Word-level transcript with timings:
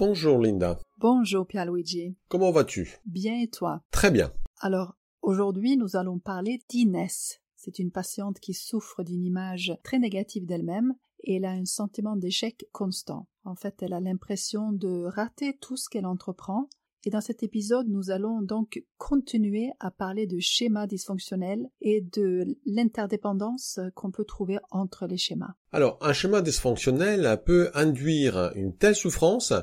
Bonjour 0.00 0.38
Linda. 0.38 0.78
Bonjour 0.96 1.46
Pierluigi. 1.46 2.16
Comment 2.30 2.52
vas-tu? 2.52 2.96
Bien 3.04 3.38
et 3.38 3.48
toi? 3.48 3.82
Très 3.90 4.10
bien. 4.10 4.32
Alors, 4.60 4.96
aujourd'hui 5.20 5.76
nous 5.76 5.94
allons 5.94 6.18
parler 6.18 6.62
d'Inès. 6.70 7.42
C'est 7.54 7.78
une 7.78 7.90
patiente 7.90 8.40
qui 8.40 8.54
souffre 8.54 9.02
d'une 9.02 9.26
image 9.26 9.76
très 9.84 9.98
négative 9.98 10.46
d'elle-même 10.46 10.94
et 11.22 11.36
elle 11.36 11.44
a 11.44 11.50
un 11.50 11.66
sentiment 11.66 12.16
d'échec 12.16 12.64
constant. 12.72 13.28
En 13.44 13.54
fait, 13.54 13.82
elle 13.82 13.92
a 13.92 14.00
l'impression 14.00 14.72
de 14.72 15.04
rater 15.04 15.58
tout 15.60 15.76
ce 15.76 15.90
qu'elle 15.90 16.06
entreprend 16.06 16.70
et 17.04 17.10
dans 17.10 17.22
cet 17.22 17.42
épisode, 17.42 17.88
nous 17.88 18.10
allons 18.10 18.42
donc 18.42 18.82
continuer 18.98 19.70
à 19.80 19.90
parler 19.90 20.26
de 20.26 20.38
schémas 20.38 20.86
dysfonctionnels 20.86 21.66
et 21.80 22.02
de 22.02 22.44
l'interdépendance 22.66 23.80
qu'on 23.94 24.10
peut 24.10 24.26
trouver 24.26 24.58
entre 24.70 25.06
les 25.06 25.16
schémas. 25.16 25.54
Alors, 25.72 25.96
un 26.02 26.12
schéma 26.12 26.42
dysfonctionnel 26.42 27.40
peut 27.46 27.70
induire 27.72 28.52
une 28.54 28.76
telle 28.76 28.94
souffrance 28.94 29.54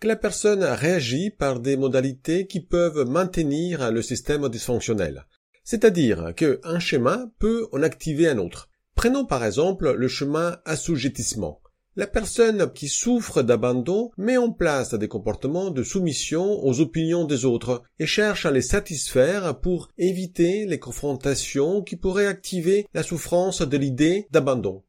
que 0.00 0.08
la 0.08 0.16
personne 0.16 0.62
réagit 0.62 1.30
par 1.30 1.60
des 1.60 1.76
modalités 1.76 2.46
qui 2.46 2.60
peuvent 2.60 3.08
maintenir 3.08 3.90
le 3.90 4.02
système 4.02 4.48
dysfonctionnel. 4.48 5.26
C'est-à-dire 5.64 6.34
qu'un 6.34 6.78
schéma 6.78 7.26
peut 7.38 7.68
en 7.72 7.82
activer 7.82 8.28
un 8.28 8.38
autre. 8.38 8.68
Prenons 8.94 9.26
par 9.26 9.44
exemple 9.44 9.92
le 9.92 10.08
schéma 10.08 10.62
assujettissement. 10.64 11.60
La 11.98 12.06
personne 12.06 12.70
qui 12.74 12.88
souffre 12.88 13.42
d'abandon 13.42 14.10
met 14.18 14.36
en 14.36 14.52
place 14.52 14.92
des 14.92 15.08
comportements 15.08 15.70
de 15.70 15.82
soumission 15.82 16.62
aux 16.62 16.80
opinions 16.80 17.24
des 17.24 17.46
autres 17.46 17.82
et 17.98 18.04
cherche 18.04 18.44
à 18.44 18.50
les 18.50 18.60
satisfaire 18.60 19.58
pour 19.60 19.88
éviter 19.96 20.66
les 20.66 20.78
confrontations 20.78 21.82
qui 21.82 21.96
pourraient 21.96 22.26
activer 22.26 22.86
la 22.92 23.02
souffrance 23.02 23.62
de 23.62 23.76
l'idée 23.78 24.26
d'abandon. 24.30 24.84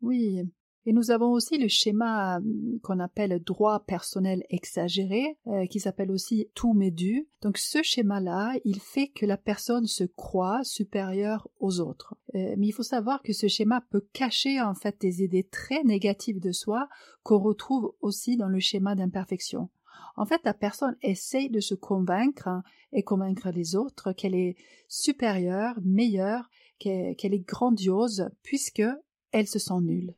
Oui, 0.00 0.48
et 0.90 0.92
nous 0.92 1.12
avons 1.12 1.30
aussi 1.30 1.56
le 1.56 1.68
schéma 1.68 2.38
euh, 2.38 2.78
qu'on 2.82 2.98
appelle 2.98 3.40
droit 3.44 3.84
personnel 3.86 4.42
exagéré, 4.50 5.38
euh, 5.46 5.66
qui 5.66 5.78
s'appelle 5.78 6.10
aussi 6.10 6.50
tout 6.56 6.72
m'est 6.72 6.90
dû. 6.90 7.28
Donc 7.42 7.58
ce 7.58 7.80
schéma-là, 7.80 8.58
il 8.64 8.80
fait 8.80 9.06
que 9.06 9.24
la 9.24 9.36
personne 9.36 9.86
se 9.86 10.02
croit 10.02 10.64
supérieure 10.64 11.48
aux 11.60 11.78
autres. 11.78 12.16
Euh, 12.34 12.56
mais 12.58 12.66
il 12.66 12.72
faut 12.72 12.82
savoir 12.82 13.22
que 13.22 13.32
ce 13.32 13.46
schéma 13.46 13.84
peut 13.90 14.04
cacher 14.12 14.60
en 14.60 14.74
fait 14.74 15.00
des 15.00 15.22
idées 15.22 15.46
très 15.48 15.84
négatives 15.84 16.40
de 16.40 16.50
soi 16.50 16.88
qu'on 17.22 17.38
retrouve 17.38 17.94
aussi 18.00 18.36
dans 18.36 18.48
le 18.48 18.58
schéma 18.58 18.96
d'imperfection. 18.96 19.70
En 20.16 20.26
fait, 20.26 20.40
la 20.44 20.54
personne 20.54 20.96
essaye 21.02 21.50
de 21.50 21.60
se 21.60 21.76
convaincre 21.76 22.48
hein, 22.48 22.64
et 22.92 23.04
convaincre 23.04 23.50
les 23.50 23.76
autres 23.76 24.10
qu'elle 24.10 24.34
est 24.34 24.56
supérieure, 24.88 25.78
meilleure, 25.84 26.50
qu'elle 26.80 27.14
est 27.22 27.46
grandiose, 27.46 28.28
puisque 28.42 28.82
elle 29.30 29.46
se 29.46 29.60
sent 29.60 29.80
nulle. 29.82 30.16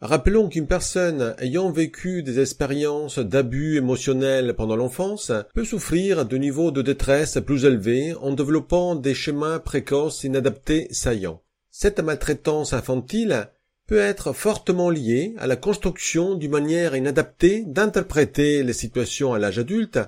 Rappelons 0.00 0.48
qu'une 0.48 0.66
personne 0.66 1.34
ayant 1.38 1.70
vécu 1.70 2.22
des 2.22 2.40
expériences 2.40 3.18
d'abus 3.18 3.76
émotionnels 3.76 4.54
pendant 4.54 4.76
l'enfance 4.76 5.32
peut 5.54 5.64
souffrir 5.64 6.26
de 6.26 6.36
niveaux 6.36 6.70
de 6.70 6.82
détresse 6.82 7.38
plus 7.44 7.64
élevés 7.64 8.14
en 8.20 8.32
développant 8.32 8.96
des 8.96 9.14
schémas 9.14 9.60
précoces 9.60 10.24
inadaptés 10.24 10.88
saillants. 10.90 11.42
Cette 11.70 12.00
maltraitance 12.00 12.72
infantile 12.72 13.48
peut 13.86 13.98
être 13.98 14.32
fortement 14.32 14.90
liée 14.90 15.34
à 15.38 15.46
la 15.46 15.56
construction 15.56 16.34
d'une 16.34 16.50
manière 16.50 16.96
inadaptée 16.96 17.64
d'interpréter 17.66 18.62
les 18.62 18.72
situations 18.72 19.34
à 19.34 19.38
l'âge 19.38 19.58
adulte 19.58 19.98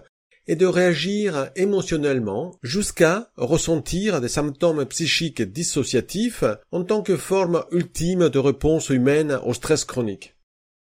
et 0.47 0.57
de 0.57 0.67
réagir 0.67 1.51
émotionnellement 1.57 2.55
jusqu'à 2.63 3.31
ressentir 3.37 4.21
des 4.21 4.29
symptômes 4.29 4.85
psychiques 4.87 5.43
dissociatifs 5.43 6.45
en 6.73 6.85
tant 6.85 7.03
que 7.03 7.17
forme 7.17 7.65
ultime 7.73 8.29
de 8.29 8.39
réponse 8.39 8.91
humaine 8.91 9.39
au 9.45 9.53
stress 9.55 9.85
chronique. 9.85 10.37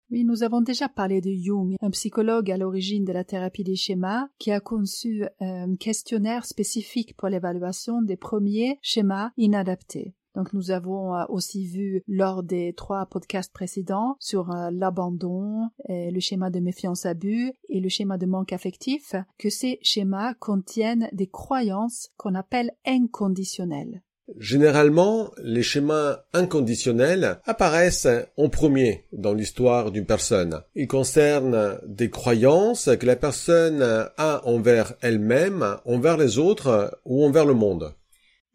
Oui, 0.09 0.23
nous 0.23 0.43
avons 0.43 0.61
déjà 0.61 0.87
parlé 0.87 1.19
de 1.19 1.31
Jung, 1.31 1.75
un 1.81 1.89
psychologue 1.89 2.49
à 2.49 2.55
l'origine 2.55 3.03
de 3.03 3.11
la 3.11 3.25
thérapie 3.25 3.65
des 3.65 3.75
schémas, 3.75 4.29
qui 4.39 4.51
a 4.51 4.61
conçu 4.61 5.25
un 5.41 5.75
questionnaire 5.75 6.45
spécifique 6.45 7.17
pour 7.17 7.27
l'évaluation 7.27 8.01
des 8.01 8.15
premiers 8.15 8.79
schémas 8.81 9.31
inadaptés. 9.35 10.13
Donc 10.37 10.53
nous 10.53 10.69
avons 10.69 11.15
euh, 11.15 11.23
aussi 11.29 11.65
vu 11.65 12.03
lors 12.07 12.43
des 12.43 12.73
trois 12.73 13.07
podcasts 13.07 13.51
précédents 13.51 14.15
sur 14.19 14.51
euh, 14.51 14.69
l'abandon, 14.71 15.69
le 15.89 16.19
schéma 16.19 16.51
de 16.51 16.59
méfiance 16.59 17.07
abus 17.07 17.53
et 17.69 17.79
le 17.79 17.89
schéma 17.89 18.19
de 18.19 18.27
manque 18.27 18.53
affectif 18.53 19.15
que 19.39 19.49
ces 19.49 19.79
schémas 19.81 20.35
contiennent 20.35 21.09
des 21.11 21.25
croyances 21.25 22.09
qu'on 22.17 22.35
appelle 22.35 22.71
inconditionnelles. 22.85 24.03
Généralement, 24.37 25.31
les 25.41 25.63
schémas 25.63 26.19
inconditionnels 26.33 27.39
apparaissent 27.45 28.07
en 28.35 28.49
premier 28.49 29.05
dans 29.13 29.33
l'histoire 29.33 29.91
d'une 29.91 30.05
personne. 30.05 30.61
Ils 30.75 30.87
concernent 30.87 31.79
des 31.87 32.09
croyances 32.09 32.89
que 32.99 33.05
la 33.05 33.15
personne 33.15 33.81
a 33.81 34.41
envers 34.45 34.93
elle-même, 35.01 35.77
envers 35.85 36.17
les 36.17 36.37
autres 36.37 36.99
ou 37.05 37.25
envers 37.25 37.45
le 37.45 37.53
monde. 37.53 37.93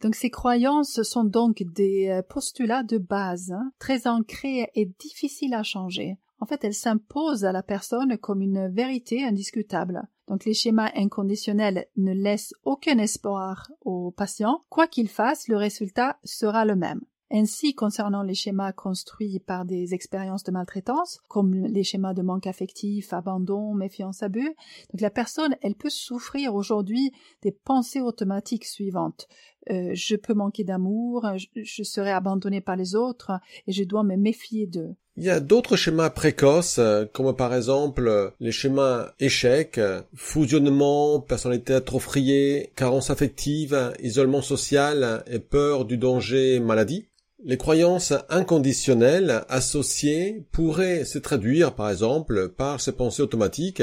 Donc 0.02 0.16
ces 0.16 0.30
croyances 0.30 1.02
sont 1.02 1.24
donc 1.24 1.62
des 1.62 2.08
euh, 2.08 2.22
postulats 2.22 2.82
de 2.82 2.98
base, 2.98 3.52
hein, 3.52 3.72
très 3.78 4.08
ancrés 4.08 4.68
et 4.74 4.86
difficiles 4.98 5.54
à 5.54 5.62
changer. 5.62 6.18
En 6.40 6.44
fait, 6.44 6.64
elles 6.64 6.74
s'imposent 6.74 7.44
à 7.44 7.52
la 7.52 7.62
personne 7.62 8.18
comme 8.18 8.42
une 8.42 8.66
vérité 8.66 9.22
indiscutable. 9.22 10.02
Donc 10.26 10.44
les 10.44 10.54
schémas 10.54 10.90
inconditionnels 10.96 11.86
ne 11.96 12.12
laissent 12.12 12.52
aucun 12.64 12.98
espoir 12.98 13.70
au 13.82 14.10
patient. 14.10 14.64
Quoi 14.68 14.88
qu'il 14.88 15.08
fasse, 15.08 15.46
le 15.46 15.56
résultat 15.56 16.19
sera 16.24 16.64
le 16.64 16.74
même. 16.74 17.00
Ainsi, 17.34 17.74
concernant 17.74 18.22
les 18.22 18.34
schémas 18.34 18.72
construits 18.72 19.40
par 19.40 19.64
des 19.64 19.94
expériences 19.94 20.42
de 20.42 20.52
maltraitance, 20.52 21.19
comme 21.28 21.54
les 21.54 21.82
schémas 21.82 22.12
de 22.12 22.20
manque 22.20 22.46
affectif, 22.46 23.14
abandon, 23.14 23.72
méfiance, 23.72 24.22
abus, 24.22 24.54
donc 24.92 25.00
la 25.00 25.10
personne, 25.10 25.56
elle 25.62 25.74
peut 25.74 25.88
souffrir 25.88 26.54
aujourd'hui 26.54 27.10
des 27.40 27.52
pensées 27.52 28.02
automatiques 28.02 28.66
suivantes. 28.66 29.28
Euh, 29.70 29.90
je 29.94 30.16
peux 30.16 30.34
manquer 30.34 30.64
d'amour, 30.64 31.26
je, 31.36 31.82
serai 31.82 32.10
abandonné 32.10 32.60
par 32.60 32.76
les 32.76 32.94
autres 32.94 33.32
et 33.66 33.72
je 33.72 33.84
dois 33.84 34.02
me 34.02 34.16
méfier 34.16 34.66
d'eux. 34.66 34.94
Il 35.16 35.24
y 35.24 35.30
a 35.30 35.40
d'autres 35.40 35.76
schémas 35.76 36.10
précoces, 36.10 36.78
euh, 36.78 37.04
comme 37.12 37.36
par 37.36 37.54
exemple 37.54 38.32
les 38.40 38.50
schémas 38.50 39.12
échec, 39.20 39.78
fusionnement, 40.14 41.20
personnalité 41.20 41.74
atrophiée, 41.74 42.72
carence 42.76 43.10
affective, 43.10 43.92
isolement 44.02 44.42
social 44.42 45.22
et 45.30 45.38
peur 45.38 45.84
du 45.84 45.96
danger 45.96 46.58
maladie. 46.60 47.06
Les 47.44 47.56
croyances 47.56 48.12
inconditionnelles 48.28 49.44
associées 49.48 50.46
pourraient 50.52 51.04
se 51.04 51.18
traduire 51.18 51.74
par 51.74 51.90
exemple 51.90 52.48
par 52.48 52.80
ces 52.80 52.92
pensées 52.92 53.22
automatiques 53.22 53.82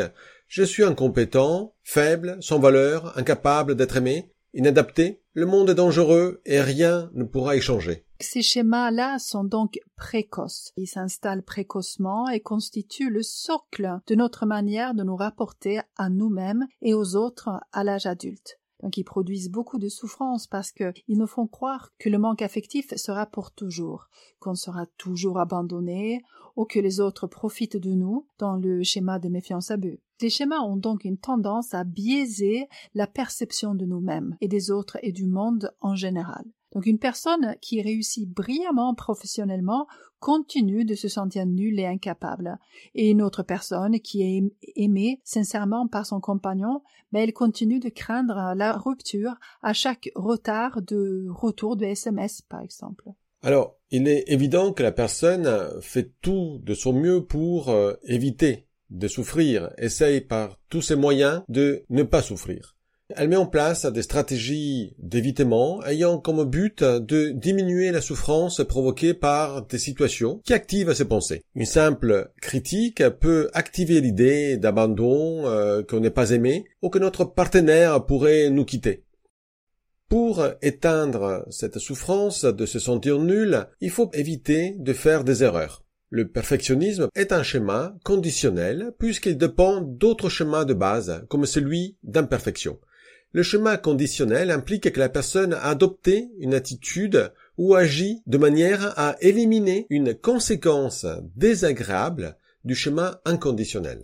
je 0.50 0.64
suis 0.64 0.84
incompétent, 0.84 1.76
faible, 1.84 2.38
sans 2.42 2.60
valeur, 2.60 3.16
incapable 3.18 3.76
d'être 3.76 3.98
aimé, 3.98 4.32
inadapté, 4.56 5.22
le 5.40 5.46
monde 5.46 5.70
est 5.70 5.76
dangereux 5.76 6.42
et 6.46 6.60
rien 6.60 7.10
ne 7.14 7.24
pourra 7.24 7.56
y 7.56 7.62
changer. 7.62 8.06
Ces 8.20 8.42
schémas-là 8.42 9.18
sont 9.20 9.46
donc 9.46 9.80
précoces. 9.96 10.74
Ils 10.76 10.88
s'installent 10.88 11.44
précocement 11.44 12.28
et 12.28 12.42
constituent 12.42 13.10
le 13.10 13.24
socle 13.24 14.00
de 14.08 14.16
notre 14.16 14.46
manière 14.46 14.94
de 14.94 15.04
nous 15.04 15.16
rapporter 15.16 15.80
à 15.96 16.10
nous-mêmes 16.10 16.68
et 16.82 16.94
aux 16.94 17.16
autres 17.16 17.50
à 17.72 17.86
l'âge 17.86 18.06
adulte. 18.06 18.60
Donc 18.82 18.98
ils 18.98 19.04
produisent 19.04 19.50
beaucoup 19.50 19.78
de 19.78 19.90
souffrance 19.90 20.48
parce 20.48 20.72
qu'ils 20.72 20.94
nous 21.10 21.28
font 21.28 21.48
croire 21.48 21.92
que 22.00 22.10
le 22.10 22.18
manque 22.18 22.42
affectif 22.42 22.94
sera 22.96 23.26
pour 23.26 23.52
toujours, 23.52 24.10
qu'on 24.40 24.56
sera 24.56 24.86
toujours 24.98 25.40
abandonné 25.40 26.22
ou 26.56 26.66
que 26.66 26.80
les 26.80 27.00
autres 27.00 27.28
profitent 27.28 27.78
de 27.78 27.94
nous 27.94 28.28
dans 28.38 28.56
le 28.56 28.84
schéma 28.84 29.20
de 29.20 29.30
méfiance 29.30 29.72
abus. 29.72 30.00
Les 30.22 30.30
schémas 30.30 30.62
ont 30.62 30.76
donc 30.76 31.06
une 31.06 31.18
tendance 31.18 31.74
à 31.74 31.84
biaiser 31.84 32.68
la 32.94 33.08
perception 33.08 33.76
de 33.76 33.86
nous-mêmes 33.86 34.36
et 34.42 34.48
des 34.48 34.72
autres 34.72 34.98
et 35.02 35.12
du 35.12 35.26
monde 35.26 35.74
en 35.80 35.96
général. 35.96 36.44
Donc 36.74 36.86
une 36.86 37.00
personne 37.00 37.56
qui 37.62 37.82
réussit 37.82 38.30
brillamment 38.30 38.94
professionnellement 38.94 39.88
continue 40.20 40.86
de 40.86 40.96
se 40.96 41.08
sentir 41.08 41.46
nulle 41.46 41.80
et 41.80 41.86
incapable. 41.86 42.58
Et 42.94 43.10
une 43.10 43.22
autre 43.22 43.44
personne 43.44 44.00
qui 44.00 44.22
est 44.22 44.44
aimée 44.76 45.22
sincèrement 45.24 45.88
par 45.88 46.06
son 46.06 46.20
compagnon, 46.20 46.82
mais 47.12 47.24
elle 47.24 47.34
continue 47.34 47.80
de 47.80 47.90
craindre 47.90 48.54
la 48.56 48.74
rupture 48.74 49.36
à 49.64 49.74
chaque 49.74 50.10
retard 50.16 50.82
de 50.82 51.26
retour 51.30 51.76
de 51.76 51.86
SMS, 51.86 52.42
par 52.42 52.62
exemple. 52.62 53.10
Alors, 53.42 53.78
il 53.90 54.08
est 54.08 54.26
évident 54.28 54.74
que 54.74 54.84
la 54.84 54.92
personne 54.92 55.50
fait 55.82 56.12
tout 56.22 56.60
de 56.64 56.74
son 56.74 56.94
mieux 56.94 57.24
pour 57.26 57.70
euh, 57.70 57.94
éviter 58.04 58.68
de 58.90 59.08
souffrir, 59.08 59.72
essaye 59.78 60.22
par 60.22 60.60
tous 60.70 60.82
ses 60.82 60.96
moyens 60.96 61.44
de 61.48 61.86
ne 61.90 62.04
pas 62.04 62.22
souffrir. 62.22 62.76
Elle 63.16 63.30
met 63.30 63.36
en 63.36 63.48
place 63.48 63.88
des 63.88 64.04
stratégies 64.04 64.94
d'évitement 65.00 65.84
ayant 65.84 66.20
comme 66.20 66.44
but 66.44 66.84
de 66.84 67.32
diminuer 67.32 67.90
la 67.90 68.02
souffrance 68.02 68.64
provoquée 68.64 69.16
par 69.16 69.66
des 69.66 69.80
situations 69.80 70.42
qui 70.46 70.54
activent 70.54 70.94
ses 70.94 71.06
pensées. 71.06 71.42
Une 71.56 71.66
simple 71.66 72.32
critique 72.40 73.04
peut 73.20 73.50
activer 73.54 74.00
l'idée 74.00 74.58
d'abandon, 74.58 75.48
euh, 75.48 75.82
qu'on 75.82 76.02
n'est 76.02 76.12
pas 76.12 76.30
aimé, 76.30 76.66
ou 76.84 76.90
que 76.90 77.00
notre 77.00 77.26
partenaire 77.26 78.06
pourrait 78.06 78.52
nous 78.52 78.64
quitter. 78.64 79.06
Pour 80.08 80.46
éteindre 80.62 81.48
cette 81.50 81.80
souffrance 81.80 82.46
de 82.46 82.66
se 82.68 82.78
sentir 82.78 83.18
nul, 83.18 83.66
il 83.82 83.90
faut 83.90 84.12
éviter 84.14 84.76
de 84.78 84.94
faire 84.94 85.24
des 85.24 85.44
erreurs. 85.44 85.84
Le 86.12 86.28
perfectionnisme 86.28 87.08
est 87.16 87.32
un 87.32 87.44
schéma 87.44 87.96
conditionnel 88.04 88.92
puisqu'il 89.00 89.38
dépend 89.38 89.82
d'autres 89.82 90.30
schémas 90.30 90.66
de 90.66 90.74
base, 90.74 91.24
comme 91.28 91.46
celui 91.46 91.98
d'imperfection. 92.04 92.80
Le 93.32 93.44
schéma 93.44 93.78
conditionnel 93.78 94.50
implique 94.50 94.92
que 94.92 95.00
la 95.00 95.10
personne 95.10 95.54
a 95.54 95.66
adopté 95.66 96.30
une 96.40 96.56
attitude 96.56 97.32
ou 97.58 97.76
agit 97.76 98.24
de 98.26 98.38
manière 98.38 98.98
à 98.98 99.18
éliminer 99.22 99.86
une 99.90 100.16
conséquence 100.16 101.06
désagréable 101.36 102.38
du 102.64 102.74
schéma 102.74 103.22
inconditionnel. 103.26 104.04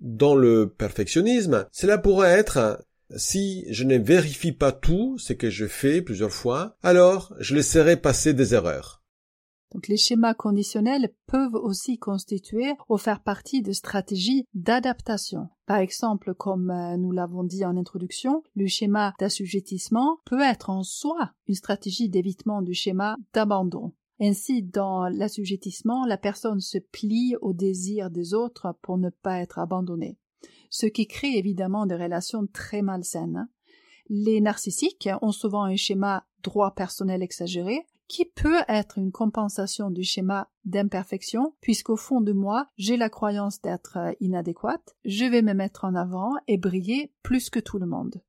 Dans 0.00 0.34
le 0.34 0.68
perfectionnisme, 0.68 1.66
cela 1.72 1.96
pourrait 1.96 2.38
être 2.38 2.84
si 3.16 3.64
je 3.70 3.84
ne 3.84 3.98
vérifie 3.98 4.52
pas 4.52 4.72
tout 4.72 5.16
ce 5.18 5.32
que 5.32 5.50
je 5.50 5.66
fais 5.66 6.02
plusieurs 6.02 6.32
fois, 6.32 6.76
alors 6.82 7.34
je 7.38 7.54
laisserai 7.54 7.96
passer 7.96 8.34
des 8.34 8.54
erreurs. 8.54 9.02
Donc 9.72 9.88
les 9.88 9.96
schémas 9.96 10.34
conditionnels 10.34 11.14
peuvent 11.26 11.54
aussi 11.54 11.98
constituer 11.98 12.74
ou 12.88 12.98
faire 12.98 13.22
partie 13.22 13.62
de 13.62 13.72
stratégies 13.72 14.44
d'adaptation. 14.52 15.48
Par 15.72 15.80
exemple, 15.80 16.34
comme 16.34 16.70
euh, 16.70 16.98
nous 16.98 17.12
l'avons 17.12 17.44
dit 17.44 17.64
en 17.64 17.78
introduction, 17.78 18.42
le 18.54 18.66
schéma 18.66 19.14
d'assujettissement 19.18 20.18
peut 20.26 20.42
être 20.42 20.68
en 20.68 20.82
soi 20.82 21.32
une 21.48 21.54
stratégie 21.54 22.10
d'évitement 22.10 22.60
du 22.60 22.74
schéma 22.74 23.16
d'abandon. 23.32 23.94
Ainsi, 24.20 24.62
dans 24.62 25.08
l'assujettissement, 25.08 26.04
la 26.04 26.18
personne 26.18 26.60
se 26.60 26.76
plie 26.76 27.36
au 27.40 27.54
désir 27.54 28.10
des 28.10 28.34
autres 28.34 28.76
pour 28.82 28.98
ne 28.98 29.08
pas 29.08 29.38
être 29.38 29.58
abandonnée, 29.58 30.18
ce 30.68 30.84
qui 30.84 31.06
crée 31.06 31.38
évidemment 31.38 31.86
des 31.86 31.96
relations 31.96 32.46
très 32.46 32.82
malsaines. 32.82 33.48
Les 34.10 34.42
narcissiques 34.42 35.08
ont 35.22 35.32
souvent 35.32 35.62
un 35.64 35.76
schéma 35.76 36.26
droit 36.42 36.74
personnel 36.74 37.22
exagéré, 37.22 37.86
qui 38.12 38.26
peut 38.26 38.60
être 38.68 38.98
une 38.98 39.10
compensation 39.10 39.90
du 39.90 40.04
schéma 40.04 40.50
d'imperfection, 40.66 41.54
puisqu'au 41.62 41.96
fond 41.96 42.20
de 42.20 42.34
moi, 42.34 42.66
j'ai 42.76 42.98
la 42.98 43.08
croyance 43.08 43.62
d'être 43.62 43.96
euh, 43.96 44.12
inadéquate, 44.20 44.96
je 45.06 45.24
vais 45.24 45.40
me 45.40 45.54
mettre 45.54 45.86
en 45.86 45.94
avant 45.94 46.32
et 46.46 46.58
briller 46.58 47.10
plus 47.22 47.48
que 47.48 47.58
tout 47.58 47.78
le 47.78 47.86
monde. 47.86 48.20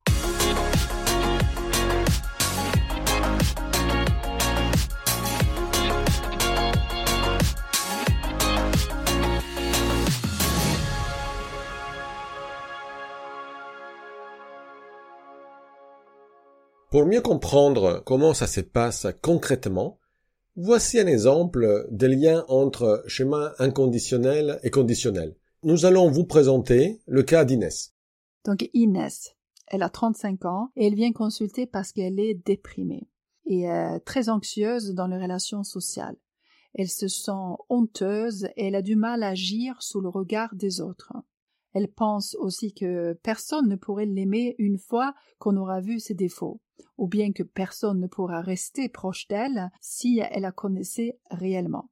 Pour 16.93 17.07
mieux 17.07 17.21
comprendre 17.21 18.03
comment 18.05 18.35
ça 18.35 18.45
se 18.45 18.61
passe 18.61 19.07
concrètement, 19.23 19.97
voici 20.55 20.99
un 20.99 21.07
exemple 21.07 21.87
des 21.89 22.07
liens 22.07 22.45
entre 22.49 23.03
schéma 23.07 23.53
inconditionnel 23.57 24.59
et 24.61 24.69
conditionnel. 24.69 25.35
Nous 25.63 25.85
allons 25.85 26.11
vous 26.11 26.25
présenter 26.25 27.01
le 27.07 27.23
cas 27.23 27.45
d'Inès. 27.45 27.95
Donc 28.45 28.69
Inès, 28.75 29.35
elle 29.69 29.81
a 29.81 29.89
35 29.89 30.45
ans 30.45 30.69
et 30.75 30.85
elle 30.85 30.93
vient 30.93 31.11
consulter 31.11 31.65
parce 31.65 31.91
qu'elle 31.91 32.19
est 32.19 32.35
déprimée 32.35 33.09
et 33.47 33.71
euh, 33.71 33.97
très 34.05 34.29
anxieuse 34.29 34.93
dans 34.93 35.07
les 35.07 35.17
relations 35.17 35.63
sociales. 35.63 36.17
Elle 36.75 36.89
se 36.89 37.07
sent 37.07 37.57
honteuse 37.69 38.49
et 38.55 38.67
elle 38.67 38.75
a 38.75 38.83
du 38.83 38.95
mal 38.95 39.23
à 39.23 39.29
agir 39.29 39.81
sous 39.81 39.99
le 39.99 40.09
regard 40.09 40.53
des 40.53 40.79
autres. 40.79 41.11
Elle 41.73 41.91
pense 41.91 42.35
aussi 42.35 42.71
que 42.71 43.13
personne 43.23 43.67
ne 43.67 43.77
pourrait 43.77 44.05
l'aimer 44.05 44.53
une 44.59 44.77
fois 44.77 45.15
qu'on 45.39 45.57
aura 45.57 45.81
vu 45.81 45.99
ses 45.99 46.13
défauts 46.13 46.61
ou 46.97 47.07
bien 47.07 47.31
que 47.31 47.43
personne 47.43 47.99
ne 47.99 48.07
pourra 48.07 48.41
rester 48.41 48.89
proche 48.89 49.27
d'elle 49.27 49.69
si 49.81 50.19
elle 50.19 50.43
la 50.43 50.51
connaissait 50.51 51.17
réellement. 51.31 51.89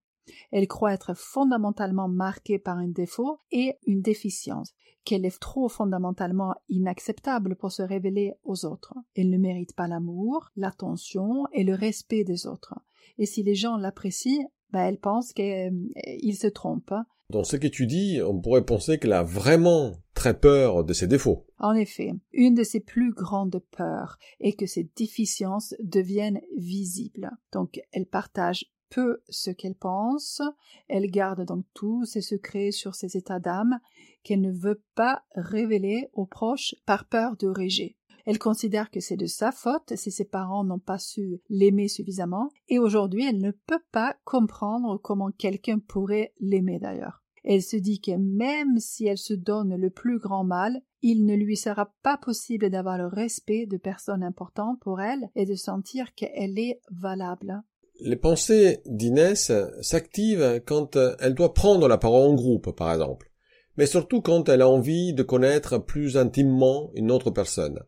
Elle 0.52 0.68
croit 0.68 0.94
être 0.94 1.16
fondamentalement 1.16 2.08
marquée 2.08 2.60
par 2.60 2.78
un 2.78 2.88
défaut 2.88 3.40
et 3.52 3.78
une 3.86 4.02
déficience, 4.02 4.74
qu'elle 5.04 5.26
est 5.26 5.40
trop 5.40 5.68
fondamentalement 5.68 6.56
inacceptable 6.70 7.56
pour 7.56 7.72
se 7.72 7.82
révéler 7.82 8.34
aux 8.44 8.66
autres. 8.66 8.94
Elle 9.16 9.30
ne 9.30 9.38
mérite 9.38 9.76
pas 9.76 9.88
l'amour, 9.88 10.52
l'attention 10.56 11.46
et 11.54 11.64
le 11.64 11.74
respect 11.74 12.24
des 12.24 12.48
autres. 12.48 12.76
Et 13.18 13.26
si 13.26 13.44
les 13.44 13.56
gens 13.56 13.78
l'apprécient, 13.78 14.52
ben 14.72 14.82
elle 14.86 15.00
pense 15.00 15.34
qu'ils 15.34 16.38
se 16.38 16.48
trompent. 16.48 16.94
Dans 17.32 17.46
ce 17.46 17.56
que 17.56 17.68
tu 17.68 17.88
dis, 17.88 18.20
on 18.22 18.42
pourrait 18.42 18.66
penser 18.66 19.00
qu'elle 19.00 19.14
a 19.14 19.24
vraiment 19.24 19.94
très 20.14 20.38
peur 20.38 20.84
de 20.84 20.92
ses 20.92 21.08
défauts. 21.08 21.46
En 21.60 21.74
effet, 21.74 22.12
une 22.34 22.56
de 22.56 22.64
ses 22.64 22.82
plus 22.82 23.14
grandes 23.14 23.64
peurs 23.72 24.18
est 24.42 24.52
que 24.52 24.66
ses 24.66 24.90
déficiences 24.98 25.74
deviennent 25.80 26.42
visibles. 26.58 27.32
Donc 27.54 27.80
elle 27.94 28.06
partage 28.06 28.66
peu 28.90 29.22
ce 29.30 29.50
qu'elle 29.50 29.76
pense, 29.76 30.42
elle 30.90 31.10
garde 31.10 31.46
donc 31.46 31.64
tous 31.74 32.04
ses 32.04 32.20
secrets 32.20 32.72
sur 32.72 32.96
ses 32.96 33.16
états 33.16 33.40
d'âme 33.40 33.80
qu'elle 34.24 34.42
ne 34.42 34.52
veut 34.52 34.84
pas 34.96 35.24
révéler 35.34 36.10
aux 36.12 36.26
proches 36.26 36.76
par 36.86 37.06
peur 37.06 37.38
de 37.38 37.48
rejet. 37.48 37.96
Elle 38.26 38.40
considère 38.40 38.92
que 38.92 39.00
c'est 39.00 39.16
de 39.16 39.26
sa 39.26 39.54
faute 39.54 39.94
si 39.96 40.12
ses 40.12 40.26
parents 40.26 40.66
n'ont 40.66 40.80
pas 40.80 41.00
su 41.00 41.42
l'aimer 41.50 41.88
suffisamment, 41.88 42.50
et 42.68 42.78
aujourd'hui 42.78 43.26
elle 43.26 43.40
ne 43.40 43.52
peut 43.52 43.82
pas 43.94 44.18
comprendre 44.26 44.98
comment 44.98 45.32
quelqu'un 45.32 45.80
pourrait 45.80 46.34
l'aimer 46.42 46.78
d'ailleurs. 46.78 47.21
Elle 47.44 47.62
se 47.62 47.78
dit 47.78 48.00
que 48.00 48.12
même 48.12 48.78
si 48.78 49.08
elle 49.08 49.18
se 49.18 49.34
donne 49.34 49.76
le 49.76 49.90
plus 49.90 50.20
grand 50.20 50.44
mal, 50.44 50.82
il 51.02 51.26
ne 51.26 51.36
lui 51.36 51.58
sera 51.58 51.94
pas 52.04 52.18
possible 52.18 52.70
d'avoir 52.70 52.98
le 52.98 53.08
respect 53.08 53.66
de 53.66 53.78
personnes 53.78 54.24
importantes 54.24 54.80
pour 54.82 55.02
elle 55.02 55.30
et 55.36 55.46
de 55.46 55.56
sentir 55.56 56.14
qu'elle 56.14 56.60
est 56.60 56.82
valable. 56.92 57.62
Les 58.00 58.16
pensées 58.16 58.82
d'Inès 58.86 59.52
s'activent 59.82 60.62
quand 60.66 60.98
elle 61.20 61.36
doit 61.36 61.54
prendre 61.54 61.88
la 61.88 61.98
parole 61.98 62.30
en 62.30 62.34
groupe, 62.34 62.76
par 62.76 62.92
exemple, 62.92 63.32
mais 63.78 63.86
surtout 63.86 64.22
quand 64.22 64.50
elle 64.50 64.62
a 64.62 64.70
envie 64.70 65.14
de 65.14 65.24
connaître 65.24 65.78
plus 65.78 66.18
intimement 66.18 66.92
une 66.96 67.12
autre 67.12 67.32
personne. 67.32 67.80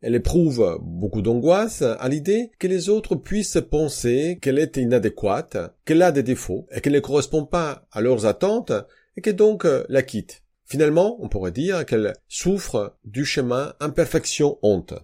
Elle 0.00 0.14
éprouve 0.14 0.78
beaucoup 0.80 1.20
d'angoisse 1.20 1.82
à 1.82 2.08
l'idée 2.08 2.50
que 2.58 2.66
les 2.66 2.88
autres 2.88 3.16
puissent 3.16 3.62
penser 3.70 4.38
qu'elle 4.40 4.58
est 4.58 4.78
inadéquate, 4.78 5.58
qu'elle 5.84 6.00
a 6.00 6.10
des 6.10 6.22
défauts 6.22 6.66
et 6.70 6.80
qu'elle 6.80 6.94
ne 6.94 7.00
correspond 7.00 7.44
pas 7.44 7.86
à 7.92 8.00
leurs 8.00 8.24
attentes 8.24 8.72
et 9.16 9.20
que 9.20 9.30
donc 9.30 9.64
euh, 9.64 9.84
la 9.88 10.02
quitte. 10.02 10.42
Finalement, 10.64 11.16
on 11.20 11.28
pourrait 11.28 11.50
dire 11.50 11.84
qu'elle 11.84 12.12
souffre 12.28 12.96
du 13.04 13.24
schéma 13.24 13.74
imperfection-honte. 13.80 14.94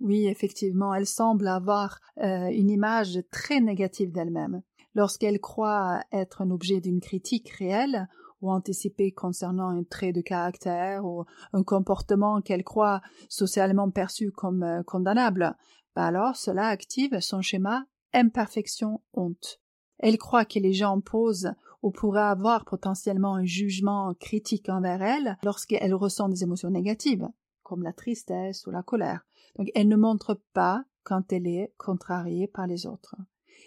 Oui, 0.00 0.28
effectivement, 0.28 0.94
elle 0.94 1.06
semble 1.06 1.48
avoir 1.48 1.98
euh, 2.18 2.48
une 2.50 2.70
image 2.70 3.18
très 3.32 3.60
négative 3.60 4.12
d'elle-même. 4.12 4.62
Lorsqu'elle 4.94 5.40
croit 5.40 6.00
être 6.12 6.42
un 6.42 6.50
objet 6.50 6.80
d'une 6.80 7.00
critique 7.00 7.50
réelle 7.50 8.06
ou 8.40 8.50
anticipée 8.50 9.10
concernant 9.10 9.68
un 9.68 9.82
trait 9.82 10.12
de 10.12 10.20
caractère 10.20 11.04
ou 11.04 11.24
un 11.52 11.64
comportement 11.64 12.40
qu'elle 12.40 12.62
croit 12.62 13.00
socialement 13.28 13.90
perçu 13.90 14.30
comme 14.30 14.62
euh, 14.62 14.82
condamnable, 14.84 15.56
bah 15.96 16.06
alors 16.06 16.36
cela 16.36 16.68
active 16.68 17.18
son 17.20 17.42
schéma 17.42 17.84
imperfection-honte. 18.14 19.60
Elle 19.98 20.18
croit 20.18 20.44
que 20.44 20.58
les 20.58 20.72
gens 20.72 21.00
posent 21.00 21.52
ou 21.82 21.90
pourrait 21.90 22.20
avoir 22.20 22.64
potentiellement 22.64 23.34
un 23.34 23.44
jugement 23.44 24.14
critique 24.14 24.68
envers 24.68 25.02
elle 25.02 25.36
lorsqu'elle 25.44 25.94
ressent 25.94 26.28
des 26.28 26.42
émotions 26.42 26.70
négatives, 26.70 27.28
comme 27.62 27.82
la 27.82 27.92
tristesse 27.92 28.66
ou 28.66 28.70
la 28.70 28.82
colère. 28.82 29.26
Donc 29.56 29.70
elle 29.74 29.88
ne 29.88 29.96
montre 29.96 30.40
pas 30.52 30.84
quand 31.04 31.32
elle 31.32 31.46
est 31.46 31.72
contrariée 31.78 32.48
par 32.48 32.66
les 32.66 32.86
autres. 32.86 33.16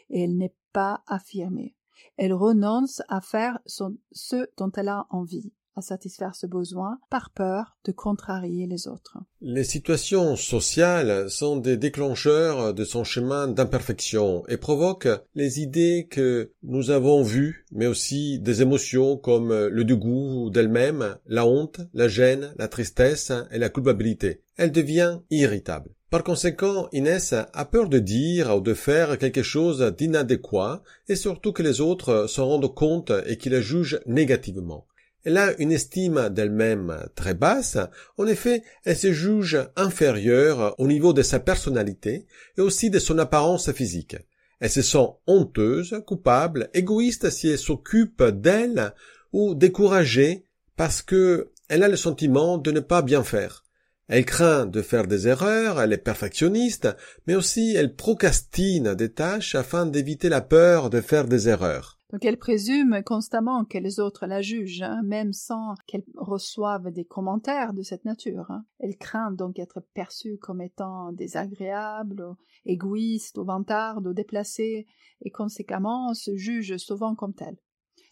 Et 0.10 0.24
elle 0.24 0.38
n'est 0.38 0.56
pas 0.74 1.04
affirmée. 1.08 1.76
Elle 2.18 2.34
renonce 2.34 3.02
à 3.08 3.22
faire 3.22 3.60
ce 3.66 4.48
dont 4.58 4.72
elle 4.76 4.90
a 4.90 5.08
envie 5.10 5.52
à 5.76 5.82
satisfaire 5.82 6.36
ce 6.36 6.48
besoin 6.48 7.00
par 7.10 7.30
peur 7.30 7.78
de 7.86 7.92
contrarier 7.92 8.68
les 8.68 8.88
autres. 8.88 9.18
Les 9.42 9.64
situations 9.64 10.36
sociales 10.36 11.30
sont 11.30 11.58
des 11.58 11.78
déclencheurs 11.78 12.74
de 12.74 12.84
son 12.84 13.04
chemin 13.04 13.48
d'imperfection 13.48 14.44
et 14.48 14.58
provoquent 14.58 15.10
les 15.36 15.62
idées 15.62 16.08
que 16.10 16.52
nous 16.64 16.92
avons 16.92 17.24
vues, 17.24 17.66
mais 17.72 17.88
aussi 17.88 18.40
des 18.40 18.62
émotions 18.62 19.18
comme 19.18 19.54
le 19.54 19.84
dégoût 19.84 20.50
d'elle-même, 20.50 21.16
la 21.26 21.46
honte, 21.46 21.82
la 21.94 22.08
gêne, 22.08 22.54
la 22.58 22.68
tristesse 22.68 23.32
et 23.52 23.58
la 23.58 23.70
culpabilité. 23.70 24.42
Elle 24.58 24.72
devient 24.72 25.20
irritable. 25.30 25.92
Par 26.12 26.26
conséquent, 26.26 26.90
Inès 26.92 27.34
a 27.34 27.66
peur 27.66 27.88
de 27.88 27.98
dire 27.98 28.58
ou 28.58 28.60
de 28.60 28.74
faire 28.74 29.18
quelque 29.18 29.44
chose 29.44 29.94
d'inadéquat 29.98 30.84
et 31.08 31.16
surtout 31.16 31.54
que 31.54 31.64
les 31.64 31.80
autres 31.80 32.28
s'en 32.28 32.48
rendent 32.48 32.76
compte 32.76 33.14
et 33.26 33.38
qu'ils 33.38 33.54
la 33.54 33.62
jugent 33.62 34.02
négativement. 34.06 34.86
Elle 35.24 35.38
a 35.38 35.54
une 35.60 35.72
estime 35.72 36.30
d'elle-même 36.30 37.06
très 37.16 37.36
basse, 37.36 37.78
en 38.18 38.26
effet, 38.26 38.64
elle 38.86 38.98
se 38.98 39.14
juge 39.14 39.60
inférieure 39.76 40.76
au 40.80 40.88
niveau 40.88 41.14
de 41.14 41.22
sa 41.22 41.40
personnalité 41.40 42.26
et 42.58 42.62
aussi 42.62 42.90
de 42.90 43.00
son 43.00 43.20
apparence 43.20 43.72
physique. 43.72 44.18
Elle 44.60 44.70
se 44.70 44.82
sent 44.82 45.08
honteuse, 45.28 46.02
coupable, 46.06 46.70
égoïste 46.74 47.30
si 47.30 47.50
elle 47.50 47.58
s'occupe 47.58 48.24
d'elle 48.24 48.94
ou 49.32 49.56
découragée 49.56 50.46
parce 50.76 51.02
que 51.02 51.52
elle 51.68 51.84
a 51.84 51.88
le 51.88 51.96
sentiment 51.96 52.58
de 52.58 52.72
ne 52.72 52.80
pas 52.80 53.02
bien 53.02 53.24
faire. 53.24 53.64
Elle 54.08 54.26
craint 54.26 54.66
de 54.66 54.82
faire 54.82 55.08
des 55.08 55.28
erreurs, 55.28 55.80
elle 55.80 55.94
est 55.94 55.98
perfectionniste, 55.98 56.90
mais 57.28 57.36
aussi 57.36 57.76
elle 57.76 57.96
procrastine 57.96 58.94
des 58.94 59.10
tâches 59.10 59.56
afin 59.56 59.86
d'éviter 59.86 60.28
la 60.28 60.42
peur 60.42 60.90
de 60.90 61.00
faire 61.00 61.28
des 61.28 61.48
erreurs. 61.48 61.98
Donc 62.12 62.26
elle 62.26 62.38
présume 62.38 63.02
constamment 63.06 63.64
que 63.64 63.78
les 63.78 64.02
autres 64.02 64.26
la 64.26 64.42
jugent, 64.42 64.82
hein, 64.82 65.02
même 65.04 65.32
sans 65.32 65.76
qu'elle 65.88 66.04
reçoive 66.16 66.92
des 66.92 67.06
commentaires 67.06 67.74
de 67.74 67.84
cette 67.84 68.04
nature. 68.04 68.52
Hein. 68.52 68.66
Elle 68.80 68.98
craint 68.98 69.32
donc 69.32 69.60
être 69.60 69.80
perçue 69.94 70.38
comme 70.38 70.62
étant 70.62 71.14
désagréable, 71.14 72.36
égoïste, 72.66 73.38
ou 73.38 73.46
vantarde, 73.46 74.08
ou 74.08 74.14
déplacée, 74.14 74.88
et 75.22 75.32
conséquemment 75.32 76.14
se 76.14 76.36
juge 76.36 76.76
souvent 76.78 77.16
comme 77.16 77.34
telle. 77.34 77.58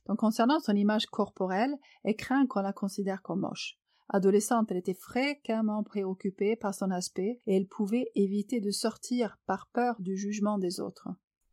Donc 0.08 0.20
concernant 0.20 0.60
son 0.62 0.75
image 0.75 1.08
corporelle, 1.08 1.75
elle 2.03 2.15
craint 2.15 2.48
qu'on 2.48 2.62
la 2.62 2.74
considère 2.74 3.22
comme 3.22 3.41
moche. 3.41 3.77
Adolescente, 4.08 4.72
elle 4.72 4.77
était 4.77 4.96
fréquemment 4.96 5.84
préoccupée 5.84 6.56
par 6.56 6.74
son 6.74 6.89
aspect 6.89 7.41
et 7.46 7.58
elle 7.58 7.68
pouvait 7.68 8.12
éviter 8.15 8.62
de 8.62 8.72
sortir 8.72 9.38
par 9.46 9.68
peur 9.68 9.98
du 10.00 10.18
jugement 10.18 10.58
des 10.58 10.79
autres. 10.79 11.10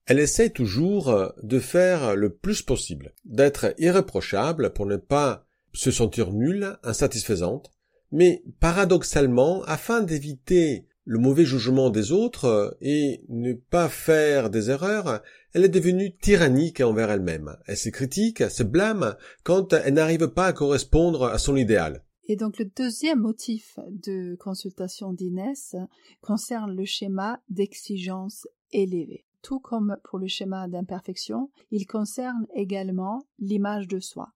Elle 0.06 0.20
essaie 0.20 0.50
toujours 0.50 1.08
euh, 1.08 1.28
de 1.42 1.58
faire 1.58 2.14
le 2.14 2.30
plus 2.30 2.62
possible, 2.62 3.12
d'être 3.25 3.75
irréprochable 3.78 4.72
pour 4.72 4.86
ne 4.86 4.96
pas 4.96 5.46
se 5.72 5.90
sentir 5.90 6.32
nulle, 6.32 6.78
insatisfaisante, 6.84 7.72
mais 8.12 8.44
paradoxalement, 8.60 9.64
afin 9.64 10.02
d'éviter 10.02 10.86
le 11.04 11.18
mauvais 11.18 11.44
jugement 11.44 11.90
des 11.90 12.12
autres 12.12 12.44
euh, 12.44 12.70
et 12.80 13.25
ne 13.28 13.54
pas 13.54 13.88
faire 13.88 14.48
des 14.48 14.70
erreurs, 14.70 15.22
elle 15.52 15.64
est 15.64 15.68
devenue 15.68 16.16
tyrannique 16.16 16.80
envers 16.80 17.10
elle-même. 17.10 17.56
Elle 17.66 17.76
se 17.76 17.88
critique, 17.88 18.48
se 18.48 18.62
blâme 18.62 19.16
quand 19.42 19.72
elle 19.72 19.94
n'arrive 19.94 20.28
pas 20.28 20.46
à 20.46 20.52
correspondre 20.52 21.25
à 21.25 21.38
son 21.38 21.56
idéal. 21.56 22.04
Et 22.28 22.36
donc 22.36 22.58
le 22.58 22.64
deuxième 22.64 23.20
motif 23.20 23.78
de 23.88 24.36
consultation 24.36 25.12
d'Inès 25.12 25.75
concerne 26.20 26.76
le 26.76 26.84
schéma 26.84 27.40
d'exigence 27.48 28.46
élevée 28.72 29.25
tout 29.46 29.60
comme 29.60 29.96
pour 30.02 30.18
le 30.18 30.26
schéma 30.26 30.66
d'imperfection, 30.66 31.52
il 31.70 31.86
concerne 31.86 32.48
également 32.52 33.22
l'image 33.38 33.86
de 33.86 34.00
soi, 34.00 34.32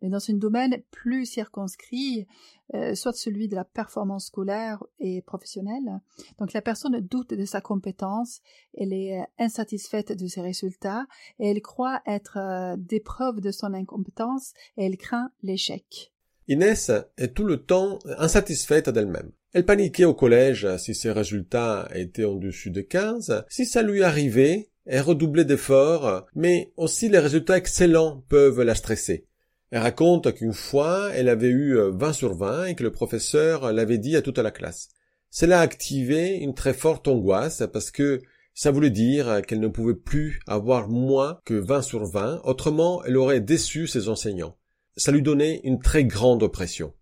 mais 0.00 0.08
dans 0.08 0.20
un 0.30 0.34
domaine 0.34 0.80
plus 0.92 1.26
circonscrit, 1.26 2.28
euh, 2.72 2.94
soit 2.94 3.12
celui 3.12 3.48
de 3.48 3.56
la 3.56 3.64
performance 3.64 4.26
scolaire 4.26 4.80
et 5.00 5.20
professionnelle. 5.22 6.00
Donc 6.38 6.52
la 6.52 6.62
personne 6.62 7.00
doute 7.00 7.34
de 7.34 7.44
sa 7.44 7.60
compétence, 7.60 8.40
elle 8.78 8.92
est 8.92 9.20
euh, 9.20 9.24
insatisfaite 9.40 10.12
de 10.12 10.28
ses 10.28 10.42
résultats, 10.42 11.06
elle 11.40 11.60
croit 11.60 12.00
être 12.06 12.36
euh, 12.36 12.76
des 12.78 13.00
preuves 13.00 13.40
de 13.40 13.50
son 13.50 13.74
incompétence, 13.74 14.52
et 14.76 14.86
elle 14.86 14.96
craint 14.96 15.32
l'échec. 15.42 16.12
Inès 16.46 16.92
est 17.16 17.34
tout 17.34 17.46
le 17.46 17.64
temps 17.64 17.98
insatisfaite 18.16 18.90
d'elle-même. 18.90 19.32
Elle 19.52 19.66
paniquait 19.66 20.06
au 20.06 20.14
collège 20.14 20.66
si 20.78 20.94
ses 20.94 21.10
résultats 21.10 21.88
étaient 21.94 22.24
en 22.24 22.36
dessus 22.36 22.70
de 22.70 22.80
15. 22.80 23.44
Si 23.50 23.66
ça 23.66 23.82
lui 23.82 24.02
arrivait, 24.02 24.70
elle 24.86 25.02
redoublait 25.02 25.44
d'efforts, 25.44 26.26
mais 26.34 26.72
aussi 26.76 27.10
les 27.10 27.18
résultats 27.18 27.58
excellents 27.58 28.24
peuvent 28.28 28.62
la 28.62 28.74
stresser. 28.74 29.26
Elle 29.70 29.82
raconte 29.82 30.32
qu'une 30.34 30.54
fois, 30.54 31.10
elle 31.14 31.28
avait 31.28 31.48
eu 31.48 31.76
20 31.76 32.12
sur 32.12 32.34
20 32.34 32.66
et 32.66 32.74
que 32.74 32.82
le 32.82 32.92
professeur 32.92 33.72
l'avait 33.72 33.98
dit 33.98 34.16
à 34.16 34.22
toute 34.22 34.38
la 34.38 34.50
classe. 34.50 34.88
Cela 35.30 35.60
a 35.60 35.62
activé 35.62 36.36
une 36.36 36.54
très 36.54 36.74
forte 36.74 37.08
angoisse 37.08 37.62
parce 37.72 37.90
que 37.90 38.20
ça 38.54 38.70
voulait 38.70 38.90
dire 38.90 39.40
qu'elle 39.46 39.60
ne 39.60 39.68
pouvait 39.68 39.94
plus 39.94 40.40
avoir 40.46 40.88
moins 40.88 41.40
que 41.44 41.54
20 41.54 41.82
sur 41.82 42.04
20, 42.04 42.42
autrement 42.44 43.02
elle 43.04 43.16
aurait 43.16 43.40
déçu 43.40 43.86
ses 43.86 44.08
enseignants. 44.08 44.56
Ça 44.96 45.12
lui 45.12 45.22
donnait 45.22 45.60
une 45.64 45.80
très 45.80 46.04
grande 46.04 46.46
pression. 46.48 46.92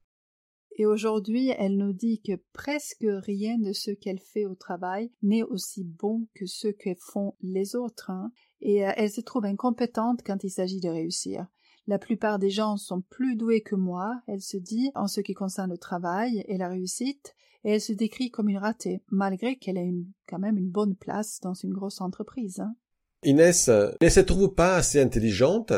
Et 0.80 0.86
aujourd'hui, 0.86 1.52
elle 1.58 1.76
nous 1.76 1.92
dit 1.92 2.22
que 2.22 2.40
presque 2.54 3.04
rien 3.04 3.58
de 3.58 3.74
ce 3.74 3.90
qu'elle 3.90 4.18
fait 4.18 4.46
au 4.46 4.54
travail 4.54 5.12
n'est 5.22 5.42
aussi 5.42 5.84
bon 5.84 6.26
que 6.34 6.46
ce 6.46 6.68
que 6.68 6.94
font 6.98 7.34
les 7.42 7.76
autres. 7.76 8.08
Hein. 8.08 8.32
Et 8.62 8.86
euh, 8.86 8.92
elle 8.96 9.10
se 9.10 9.20
trouve 9.20 9.44
incompétente 9.44 10.20
quand 10.24 10.42
il 10.42 10.48
s'agit 10.48 10.80
de 10.80 10.88
réussir. 10.88 11.46
La 11.86 11.98
plupart 11.98 12.38
des 12.38 12.48
gens 12.48 12.78
sont 12.78 13.02
plus 13.02 13.36
doués 13.36 13.60
que 13.60 13.74
moi, 13.74 14.22
elle 14.26 14.40
se 14.40 14.56
dit, 14.56 14.90
en 14.94 15.06
ce 15.06 15.20
qui 15.20 15.34
concerne 15.34 15.68
le 15.68 15.76
travail 15.76 16.46
et 16.48 16.56
la 16.56 16.70
réussite, 16.70 17.34
et 17.64 17.72
elle 17.72 17.82
se 17.82 17.92
décrit 17.92 18.30
comme 18.30 18.48
une 18.48 18.56
ratée, 18.56 19.02
malgré 19.10 19.56
qu'elle 19.56 19.76
ait 19.76 19.92
quand 20.26 20.38
même 20.38 20.56
une 20.56 20.70
bonne 20.70 20.96
place 20.96 21.40
dans 21.42 21.52
une 21.52 21.74
grosse 21.74 22.00
entreprise. 22.00 22.60
Hein. 22.60 22.74
Inès 23.22 23.68
ne 23.68 24.08
se 24.08 24.20
trouve 24.20 24.54
pas 24.54 24.76
assez 24.76 24.98
intelligente 24.98 25.74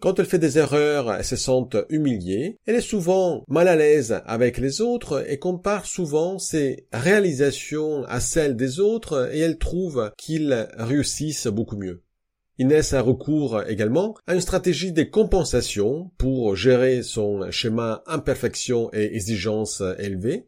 quand 0.00 0.18
elle 0.18 0.26
fait 0.26 0.38
des 0.38 0.58
erreurs, 0.58 1.12
elle 1.12 1.24
se 1.24 1.36
sent 1.36 1.84
humiliée. 1.90 2.58
Elle 2.66 2.76
est 2.76 2.80
souvent 2.80 3.44
mal 3.48 3.68
à 3.68 3.76
l'aise 3.76 4.20
avec 4.26 4.58
les 4.58 4.80
autres 4.80 5.24
et 5.28 5.38
compare 5.38 5.86
souvent 5.86 6.38
ses 6.38 6.86
réalisations 6.92 8.04
à 8.04 8.20
celles 8.20 8.56
des 8.56 8.80
autres 8.80 9.30
et 9.32 9.40
elle 9.40 9.58
trouve 9.58 10.10
qu'ils 10.16 10.68
réussissent 10.76 11.46
beaucoup 11.46 11.76
mieux. 11.76 12.02
Inès 12.58 12.92
a 12.92 13.00
recours 13.00 13.62
également 13.68 14.14
à 14.26 14.34
une 14.34 14.40
stratégie 14.40 14.92
de 14.92 15.02
compensation 15.02 16.10
pour 16.18 16.56
gérer 16.56 17.02
son 17.02 17.50
schéma 17.50 18.02
imperfection 18.06 18.90
et 18.92 19.14
exigence 19.14 19.82
élevée. 19.98 20.46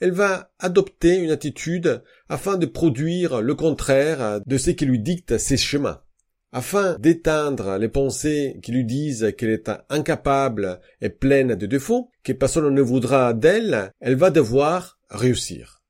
Elle 0.00 0.12
va 0.12 0.50
adopter 0.58 1.16
une 1.16 1.30
attitude 1.30 2.02
afin 2.30 2.56
de 2.56 2.64
produire 2.64 3.42
le 3.42 3.54
contraire 3.54 4.40
de 4.46 4.56
ce 4.56 4.70
qui 4.70 4.86
lui 4.86 5.00
dicte 5.00 5.36
ses 5.36 5.58
schémas. 5.58 6.04
Afin 6.52 6.98
d'éteindre 6.98 7.78
les 7.78 7.88
pensées 7.88 8.58
qui 8.62 8.72
lui 8.72 8.84
disent 8.84 9.34
qu'elle 9.38 9.50
est 9.50 9.70
incapable 9.88 10.80
et 11.00 11.08
pleine 11.08 11.54
de 11.54 11.66
défauts, 11.66 12.10
que 12.24 12.32
personne 12.32 12.74
ne 12.74 12.82
voudra 12.82 13.34
d'elle, 13.34 13.92
elle 14.00 14.16
va 14.16 14.30
devoir 14.30 14.98
réussir. 15.10 15.80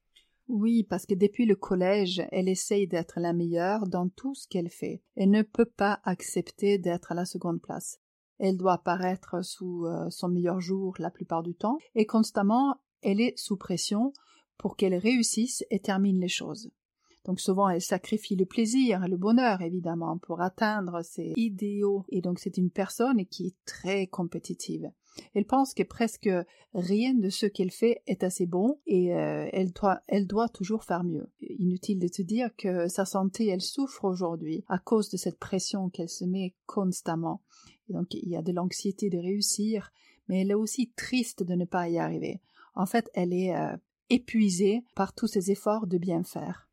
Oui, 0.49 0.83
parce 0.83 1.07
que 1.07 1.15
depuis 1.15 1.47
le 1.47 1.55
collège, 1.55 2.23
elle 2.33 2.49
essaye 2.49 2.89
d'être 2.89 3.21
la 3.21 3.33
meilleure 3.33 3.87
dans 3.87 4.09
tout 4.09 4.35
ce 4.35 4.49
qu'elle 4.49 4.69
fait 4.69 5.01
et 5.17 5.27
ne 5.27 5.43
peut 5.43 5.65
pas 5.65 6.01
accepter 6.05 6.77
d'être 6.77 7.13
à 7.13 7.15
la 7.15 7.25
seconde 7.25 7.63
place. 7.63 8.01
Elle 8.39 8.57
doit 8.57 8.83
paraître 8.83 9.45
sous 9.45 9.87
euh, 9.87 10.11
son 10.11 10.29
meilleur 10.29 10.61
jour 10.61 10.95
la 10.99 11.11
plupart 11.11 11.43
du 11.43 11.55
temps 11.55 11.79
et 11.95 12.05
constamment 12.05 12.81
elle 13.01 13.21
est 13.21 13.39
sous 13.39 13.57
pression 13.57 14.13
pour 14.59 14.77
qu'elle 14.77 14.97
réussisse 14.97 15.65
et 15.71 15.79
termine 15.79 16.21
les 16.21 16.29
choses. 16.29 16.71
Donc 17.25 17.41
souvent, 17.41 17.69
elle 17.69 17.83
sacrifie 17.83 18.37
le 18.37 18.47
plaisir 18.47 19.05
et 19.05 19.09
le 19.09 19.17
bonheur, 19.17 19.61
évidemment, 19.61 20.19
pour 20.19 20.41
atteindre 20.41 21.03
ses 21.03 21.33
idéaux. 21.37 22.05
Et 22.09 22.23
donc 22.23 22.39
c'est 22.39 22.57
une 22.57 22.71
personne 22.71 23.27
qui 23.27 23.49
est 23.49 23.57
très 23.67 24.07
compétitive. 24.07 24.91
Elle 25.35 25.45
pense 25.45 25.75
que 25.75 25.83
presque 25.83 26.31
rien 26.73 27.15
de 27.15 27.29
ce 27.29 27.47
qu'elle 27.47 27.71
fait 27.71 28.03
est 28.07 28.23
assez 28.23 28.47
bon 28.47 28.79
et 28.87 29.15
euh, 29.15 29.49
elle, 29.53 29.73
doit, 29.73 30.49
toujours 30.49 30.85
faire 30.85 31.05
mieux. 31.05 31.29
Inutile 31.41 31.99
de 31.99 32.09
te 32.09 32.23
dire 32.23 32.55
que 32.57 32.89
sa 32.89 33.05
santé, 33.05 33.49
elle 33.49 33.61
souffre 33.61 34.05
aujourd'hui 34.05 34.65
à 34.69 34.79
cause 34.79 35.11
de 35.11 35.17
cette 35.17 35.39
pression 35.39 35.91
qu'elle 35.91 36.09
se 36.09 36.25
met 36.25 36.55
constamment. 36.67 37.43
Et 37.89 37.93
donc 37.93 38.15
il 38.15 38.29
y 38.29 38.37
a 38.37 38.43
de 38.43 38.53
l'anxiété 38.53 39.11
de 39.11 39.19
réussir, 39.19 39.93
mais 40.29 40.43
elle 40.43 40.53
est 40.53 40.55
aussi 40.55 40.93
triste 40.97 41.43
de 41.43 41.55
ne 41.55 41.65
pas 41.65 41.89
y 41.89 41.99
arriver. 41.99 42.41
En 42.75 42.87
fait, 42.87 43.11
elle 43.15 43.33
est 43.33 43.55
euh, 43.55 43.77
épuisée 44.11 44.85
par 44.95 45.13
tous 45.13 45.27
ses 45.27 45.51
efforts 45.51 45.87
de 45.87 45.99
bien 45.99 46.23
faire. 46.23 46.70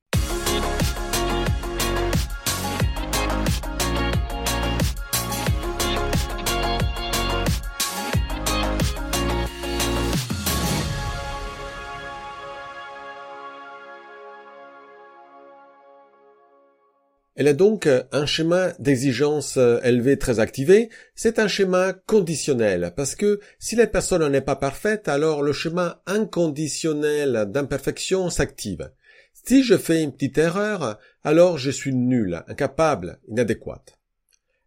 Elle 17.38 17.48
a 17.48 17.54
donc 17.54 17.88
un 17.88 18.26
schéma 18.26 18.72
d'exigence 18.80 19.58
élevée 19.84 20.18
très 20.18 20.40
activé. 20.40 20.90
C'est 21.14 21.38
un 21.38 21.48
schéma 21.48 21.94
conditionnel 21.94 22.94
parce 22.96 23.16
que 23.16 23.40
si 23.60 23.76
la 23.76 23.86
personne 23.86 24.28
n'est 24.28 24.42
pas 24.42 24.56
parfaite, 24.56 25.08
alors 25.08 25.44
le 25.44 25.54
schéma 25.54 26.02
inconditionnel 26.08 27.46
d'imperfection 27.50 28.32
s'active. 28.32 28.90
Si 29.34 29.64
je 29.64 29.78
fais 29.78 30.02
une 30.02 30.14
petite 30.14 30.40
erreur, 30.40 30.98
alors 31.24 31.60
je 31.60 31.70
suis 31.70 31.94
nul, 31.94 32.44
incapable, 32.48 33.20
inadéquate. 33.28 34.00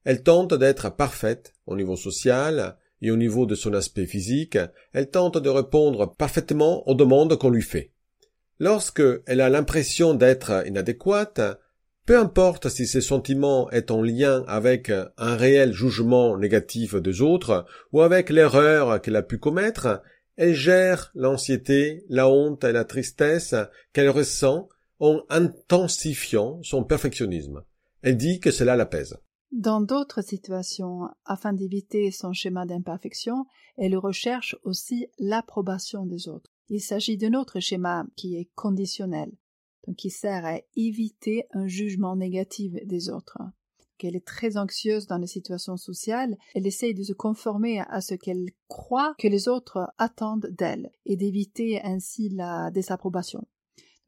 Elle 0.05 0.23
tente 0.23 0.55
d'être 0.55 0.95
parfaite 0.95 1.53
au 1.67 1.75
niveau 1.75 1.97
social 1.97 2.77
et 3.03 3.11
au 3.11 3.17
niveau 3.17 3.47
de 3.47 3.57
son 3.57 3.75
aspect 3.75 4.07
physique, 4.07 4.57
elle 4.93 5.11
tente 5.11 5.39
de 5.39 5.49
répondre 5.49 6.15
parfaitement 6.17 6.89
aux 6.89 6.95
demandes 6.95 7.37
qu'on 7.37 7.51
lui 7.51 7.63
fait. 7.63 7.91
Lorsque 8.61 9.03
elle 9.27 9.41
a 9.41 9.49
l'impression 9.49 10.15
d'être 10.15 10.65
inadéquate, 10.69 11.41
peu 12.11 12.19
importe 12.19 12.69
si 12.71 12.89
ses 12.89 13.03
sentiments 13.03 13.71
est 13.71 13.93
en 13.93 14.03
lien 14.03 14.43
avec 14.49 14.91
un 14.91 15.37
réel 15.37 15.73
jugement 15.73 16.37
négatif 16.37 16.97
des 16.97 17.23
autres 17.23 17.67
ou 17.93 18.01
avec 18.01 18.31
l'erreur 18.31 19.01
qu'elle 19.01 19.15
a 19.15 19.23
pu 19.23 19.39
commettre, 19.39 20.03
elle 20.35 20.55
gère 20.55 21.13
l'anxiété, 21.15 22.05
la 22.09 22.29
honte 22.29 22.65
et 22.65 22.73
la 22.73 22.85
tristesse 22.85 23.55
qu'elle 23.93 24.11
ressent 24.11 24.69
en 24.99 25.23
intensifiant 25.29 26.61
son 26.65 26.83
perfectionnisme. 26.83 27.63
Elle 28.03 28.17
dit 28.17 28.41
que 28.41 28.51
cela 28.51 28.75
l'apaise. 28.75 29.17
Dans 29.53 29.81
d'autres 29.81 30.23
situations, 30.23 31.03
afin 31.25 31.53
d'éviter 31.53 32.11
son 32.11 32.33
schéma 32.33 32.67
d'imperfection, 32.67 33.47
elle 33.77 33.97
recherche 33.97 34.57
aussi 34.65 35.07
l'approbation 35.21 36.07
des 36.07 36.27
autres. 36.27 36.51
Il 36.71 36.81
s'agit 36.81 37.17
d'un 37.17 37.35
autre 37.35 37.61
schéma 37.61 38.05
qui 38.17 38.35
est 38.35 38.51
conditionnel, 38.57 39.31
donc 39.87 39.97
qui 39.97 40.11
sert 40.11 40.45
à 40.45 40.61
éviter 40.77 41.45
un 41.53 41.67
jugement 41.67 42.17
négatif 42.17 42.75
des 42.85 43.09
autres. 43.11 43.39
qu'elle 43.99 44.17
est 44.17 44.27
très 44.27 44.57
anxieuse 44.57 45.07
dans 45.07 45.19
les 45.19 45.27
situations 45.27 45.77
sociales, 45.77 46.39
elle 46.55 46.67
essaye 46.67 46.95
de 46.95 47.03
se 47.03 47.13
conformer 47.13 47.81
à 47.81 48.01
ce 48.01 48.15
qu'elle 48.15 48.47
croit 48.67 49.15
que 49.19 49.29
les 49.29 49.47
autres 49.47 49.93
attendent 49.99 50.49
d'elle 50.57 50.91
et 51.05 51.17
d'éviter 51.17 51.83
ainsi 51.83 52.31
la 52.31 52.71
désapprobation. 52.71 53.47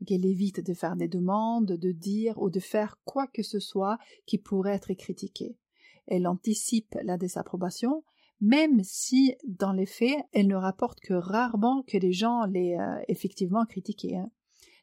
Donc 0.01 0.11
elle 0.11 0.25
évite 0.25 0.65
de 0.65 0.75
faire 0.75 0.97
des 0.97 1.09
demandes, 1.09 1.73
de 1.73 1.93
dire 1.93 2.41
ou 2.41 2.49
de 2.49 2.59
faire 2.59 2.99
quoi 3.05 3.27
que 3.27 3.43
ce 3.43 3.61
soit 3.61 3.99
qui 4.27 4.39
pourrait 4.39 4.75
être 4.75 4.95
critiqué. 4.95 5.59
Elle 6.07 6.27
anticipe 6.27 6.97
la 7.05 7.17
désapprobation, 7.17 8.03
même 8.41 8.83
si, 8.83 9.37
dans 9.47 9.73
les 9.73 9.87
faits, 9.87 10.19
elle 10.33 10.49
ne 10.49 10.57
rapporte 10.57 10.99
que 10.99 11.15
rarement 11.15 11.85
que 11.87 11.97
les 11.97 12.13
gens 12.13 12.45
l'aient 12.47 12.77
euh, 12.81 13.01
effectivement 13.07 13.65
critiqué. 13.65 14.17
Hein. 14.17 14.31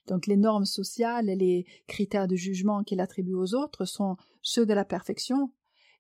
Donc 0.10 0.26
les 0.28 0.38
normes 0.38 0.66
sociales 0.66 1.30
et 1.30 1.36
les 1.36 1.66
critères 1.88 2.28
de 2.28 2.36
jugement 2.36 2.84
qu'il 2.84 3.00
attribue 3.00 3.36
aux 3.36 3.54
autres 3.54 3.86
sont 3.86 4.18
ceux 4.42 4.66
de 4.66 4.74
la 4.74 4.84
perfection, 4.84 5.52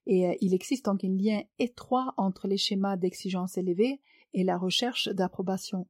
et 0.07 0.27
euh, 0.27 0.33
il 0.41 0.53
existe 0.53 0.85
donc 0.85 1.03
un 1.03 1.15
lien 1.15 1.41
étroit 1.59 2.13
entre 2.17 2.47
les 2.47 2.57
schémas 2.57 2.97
d'exigence 2.97 3.57
élevée 3.57 4.01
et 4.33 4.43
la 4.43 4.57
recherche 4.57 5.07
d'approbation. 5.09 5.87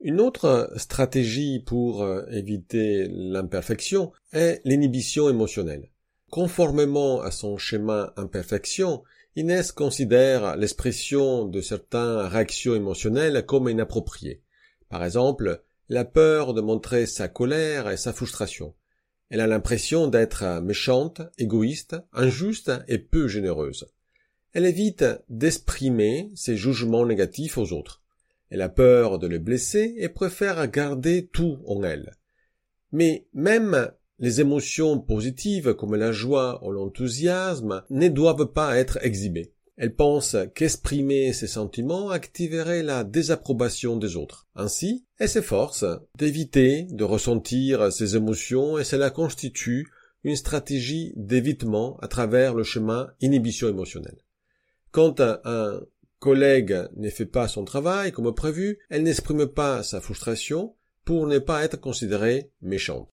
Une 0.00 0.20
autre 0.20 0.72
stratégie 0.76 1.58
pour 1.58 2.02
euh, 2.02 2.24
éviter 2.30 3.08
l'imperfection 3.08 4.12
est 4.32 4.60
l'inhibition 4.64 5.28
émotionnelle. 5.28 5.90
Conformément 6.30 7.20
à 7.20 7.30
son 7.30 7.56
schéma 7.56 8.12
imperfection, 8.16 9.02
Inès 9.36 9.72
considère 9.72 10.56
l'expression 10.56 11.46
de 11.46 11.60
certaines 11.60 12.26
réactions 12.26 12.74
émotionnelles 12.74 13.44
comme 13.46 13.68
inappropriées. 13.68 14.42
Par 14.88 15.04
exemple, 15.04 15.64
la 15.88 16.04
peur 16.04 16.54
de 16.54 16.60
montrer 16.60 17.06
sa 17.06 17.28
colère 17.28 17.90
et 17.90 17.96
sa 17.96 18.12
frustration. 18.12 18.74
Elle 19.28 19.40
a 19.40 19.46
l'impression 19.46 20.06
d'être 20.06 20.60
méchante, 20.60 21.22
égoïste, 21.38 21.96
injuste 22.12 22.72
et 22.88 22.98
peu 22.98 23.28
généreuse. 23.28 23.86
Elle 24.52 24.66
évite 24.66 25.04
d'exprimer 25.28 26.30
ses 26.34 26.56
jugements 26.56 27.06
négatifs 27.06 27.58
aux 27.58 27.72
autres. 27.72 28.02
Elle 28.50 28.62
a 28.62 28.68
peur 28.68 29.18
de 29.18 29.26
les 29.26 29.40
blesser 29.40 29.94
et 29.98 30.08
préfère 30.08 30.66
garder 30.68 31.26
tout 31.26 31.58
en 31.66 31.82
elle. 31.82 32.14
Mais 32.92 33.26
même 33.34 33.90
les 34.18 34.40
émotions 34.40 34.98
positives 35.00 35.74
comme 35.74 35.96
la 35.96 36.12
joie 36.12 36.64
ou 36.64 36.70
l'enthousiasme 36.70 37.84
ne 37.90 38.08
doivent 38.08 38.52
pas 38.52 38.78
être 38.78 38.98
exhibées. 39.02 39.55
Elle 39.76 39.94
pense 39.94 40.36
qu'exprimer 40.54 41.34
ses 41.34 41.46
sentiments 41.46 42.08
activerait 42.08 42.82
la 42.82 43.04
désapprobation 43.04 43.96
des 43.96 44.16
autres. 44.16 44.46
Ainsi, 44.54 45.04
elle 45.18 45.28
s'efforce 45.28 45.84
d'éviter 46.16 46.84
de 46.90 47.04
ressentir 47.04 47.92
ses 47.92 48.16
émotions 48.16 48.78
et 48.78 48.84
cela 48.84 49.10
constitue 49.10 49.86
une 50.24 50.36
stratégie 50.36 51.12
d'évitement 51.16 51.98
à 51.98 52.08
travers 52.08 52.54
le 52.54 52.64
chemin 52.64 53.10
inhibition 53.20 53.68
émotionnelle. 53.68 54.24
Quand 54.92 55.20
un 55.20 55.80
collègue 56.18 56.88
ne 56.96 57.10
fait 57.10 57.26
pas 57.26 57.46
son 57.46 57.64
travail 57.64 58.12
comme 58.12 58.34
prévu, 58.34 58.78
elle 58.88 59.02
n'exprime 59.02 59.46
pas 59.46 59.82
sa 59.82 60.00
frustration 60.00 60.74
pour 61.04 61.26
ne 61.26 61.38
pas 61.38 61.62
être 61.62 61.78
considérée 61.78 62.50
méchante. 62.62 63.08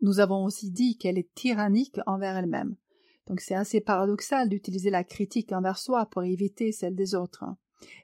Nous 0.00 0.18
avons 0.18 0.44
aussi 0.44 0.70
dit 0.70 0.96
qu'elle 0.96 1.18
est 1.18 1.32
tyrannique 1.34 1.96
envers 2.06 2.36
elle-même. 2.36 2.76
Donc 3.26 3.40
c'est 3.40 3.54
assez 3.54 3.80
paradoxal 3.80 4.48
d'utiliser 4.48 4.90
la 4.90 5.04
critique 5.04 5.52
envers 5.52 5.78
soi 5.78 6.06
pour 6.06 6.22
éviter 6.24 6.72
celle 6.72 6.94
des 6.94 7.14
autres. 7.14 7.44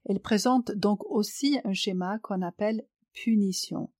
Elle 0.04 0.20
présente 0.20 0.72
donc 0.72 1.04
aussi 1.10 1.58
un 1.64 1.72
schéma 1.72 2.18
qu'on 2.20 2.42
appelle 2.42 2.86
punition, 3.12 3.90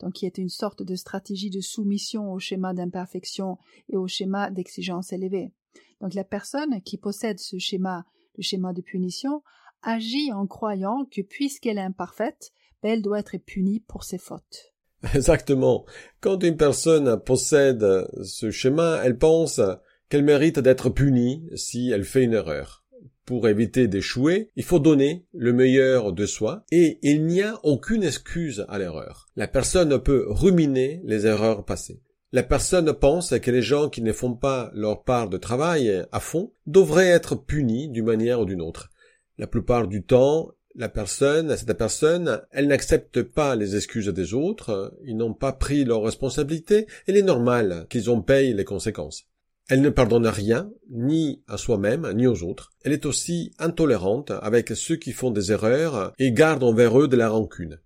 donc 0.00 0.14
qui 0.14 0.26
est 0.26 0.38
une 0.38 0.48
sorte 0.48 0.82
de 0.82 0.94
stratégie 0.94 1.50
de 1.50 1.60
soumission 1.60 2.32
au 2.32 2.38
schéma 2.38 2.74
d'imperfection 2.74 3.58
et 3.88 3.96
au 3.96 4.06
schéma 4.06 4.50
d'exigence 4.50 5.12
élevée. 5.12 5.52
Donc 6.00 6.14
la 6.14 6.24
personne 6.24 6.82
qui 6.82 6.98
possède 6.98 7.38
ce 7.38 7.58
schéma, 7.58 8.04
le 8.36 8.42
schéma 8.42 8.72
de 8.72 8.82
punition, 8.82 9.42
agit 9.82 10.32
en 10.32 10.46
croyant 10.46 11.06
que 11.10 11.22
puisqu'elle 11.22 11.78
est 11.78 11.82
imparfaite, 11.82 12.52
ben, 12.82 12.92
elle 12.92 13.02
doit 13.02 13.20
être 13.20 13.38
punie 13.38 13.80
pour 13.80 14.04
ses 14.04 14.18
fautes. 14.18 14.74
Exactement. 15.14 15.84
Quand 16.20 16.42
une 16.42 16.56
personne 16.56 17.20
possède 17.20 17.84
ce 18.22 18.50
schéma, 18.50 19.00
elle 19.04 19.18
pense 19.18 19.60
qu'elle 20.08 20.24
mérite 20.24 20.58
d'être 20.58 20.90
punie 20.90 21.48
si 21.54 21.90
elle 21.90 22.04
fait 22.04 22.24
une 22.24 22.34
erreur. 22.34 22.84
Pour 23.24 23.48
éviter 23.48 23.88
d'échouer, 23.88 24.50
il 24.54 24.62
faut 24.62 24.78
donner 24.78 25.26
le 25.34 25.52
meilleur 25.52 26.12
de 26.12 26.26
soi 26.26 26.64
et 26.70 27.00
il 27.02 27.26
n'y 27.26 27.42
a 27.42 27.58
aucune 27.64 28.04
excuse 28.04 28.64
à 28.68 28.78
l'erreur. 28.78 29.28
La 29.34 29.48
personne 29.48 29.98
peut 30.00 30.26
ruminer 30.28 31.00
les 31.04 31.26
erreurs 31.26 31.64
passées. 31.64 32.00
La 32.32 32.44
personne 32.44 32.92
pense 32.92 33.36
que 33.38 33.50
les 33.50 33.62
gens 33.62 33.88
qui 33.88 34.02
ne 34.02 34.12
font 34.12 34.34
pas 34.34 34.70
leur 34.74 35.02
part 35.02 35.28
de 35.28 35.38
travail 35.38 36.04
à 36.12 36.20
fond 36.20 36.52
devraient 36.66 37.08
être 37.08 37.34
punis 37.34 37.88
d'une 37.88 38.04
manière 38.04 38.40
ou 38.40 38.44
d'une 38.44 38.62
autre. 38.62 38.90
La 39.38 39.46
plupart 39.46 39.88
du 39.88 40.04
temps, 40.04 40.52
la 40.76 40.88
personne, 40.88 41.56
cette 41.56 41.72
personne, 41.76 42.42
elle 42.52 42.68
n'accepte 42.68 43.22
pas 43.22 43.56
les 43.56 43.74
excuses 43.74 44.08
des 44.08 44.34
autres, 44.34 44.94
ils 45.04 45.16
n'ont 45.16 45.34
pas 45.34 45.52
pris 45.52 45.84
leurs 45.84 46.02
responsabilités, 46.02 46.86
et 47.06 47.12
il 47.12 47.16
est 47.16 47.22
normal 47.22 47.86
qu'ils 47.88 48.10
en 48.10 48.20
payent 48.20 48.54
les 48.54 48.64
conséquences. 48.64 49.26
Elle 49.68 49.80
ne 49.80 49.90
pardonne 49.90 50.28
rien, 50.28 50.70
ni 50.90 51.42
à 51.48 51.56
soi-même, 51.56 52.10
ni 52.12 52.28
aux 52.28 52.44
autres. 52.44 52.72
Elle 52.84 52.92
est 52.92 53.04
aussi 53.04 53.52
intolérante 53.58 54.30
avec 54.30 54.68
ceux 54.68 54.96
qui 54.96 55.12
font 55.12 55.32
des 55.32 55.50
erreurs 55.50 56.12
et 56.18 56.32
garde 56.32 56.62
envers 56.62 57.00
eux 57.00 57.08
de 57.08 57.16
la 57.16 57.30
rancune. 57.30 57.80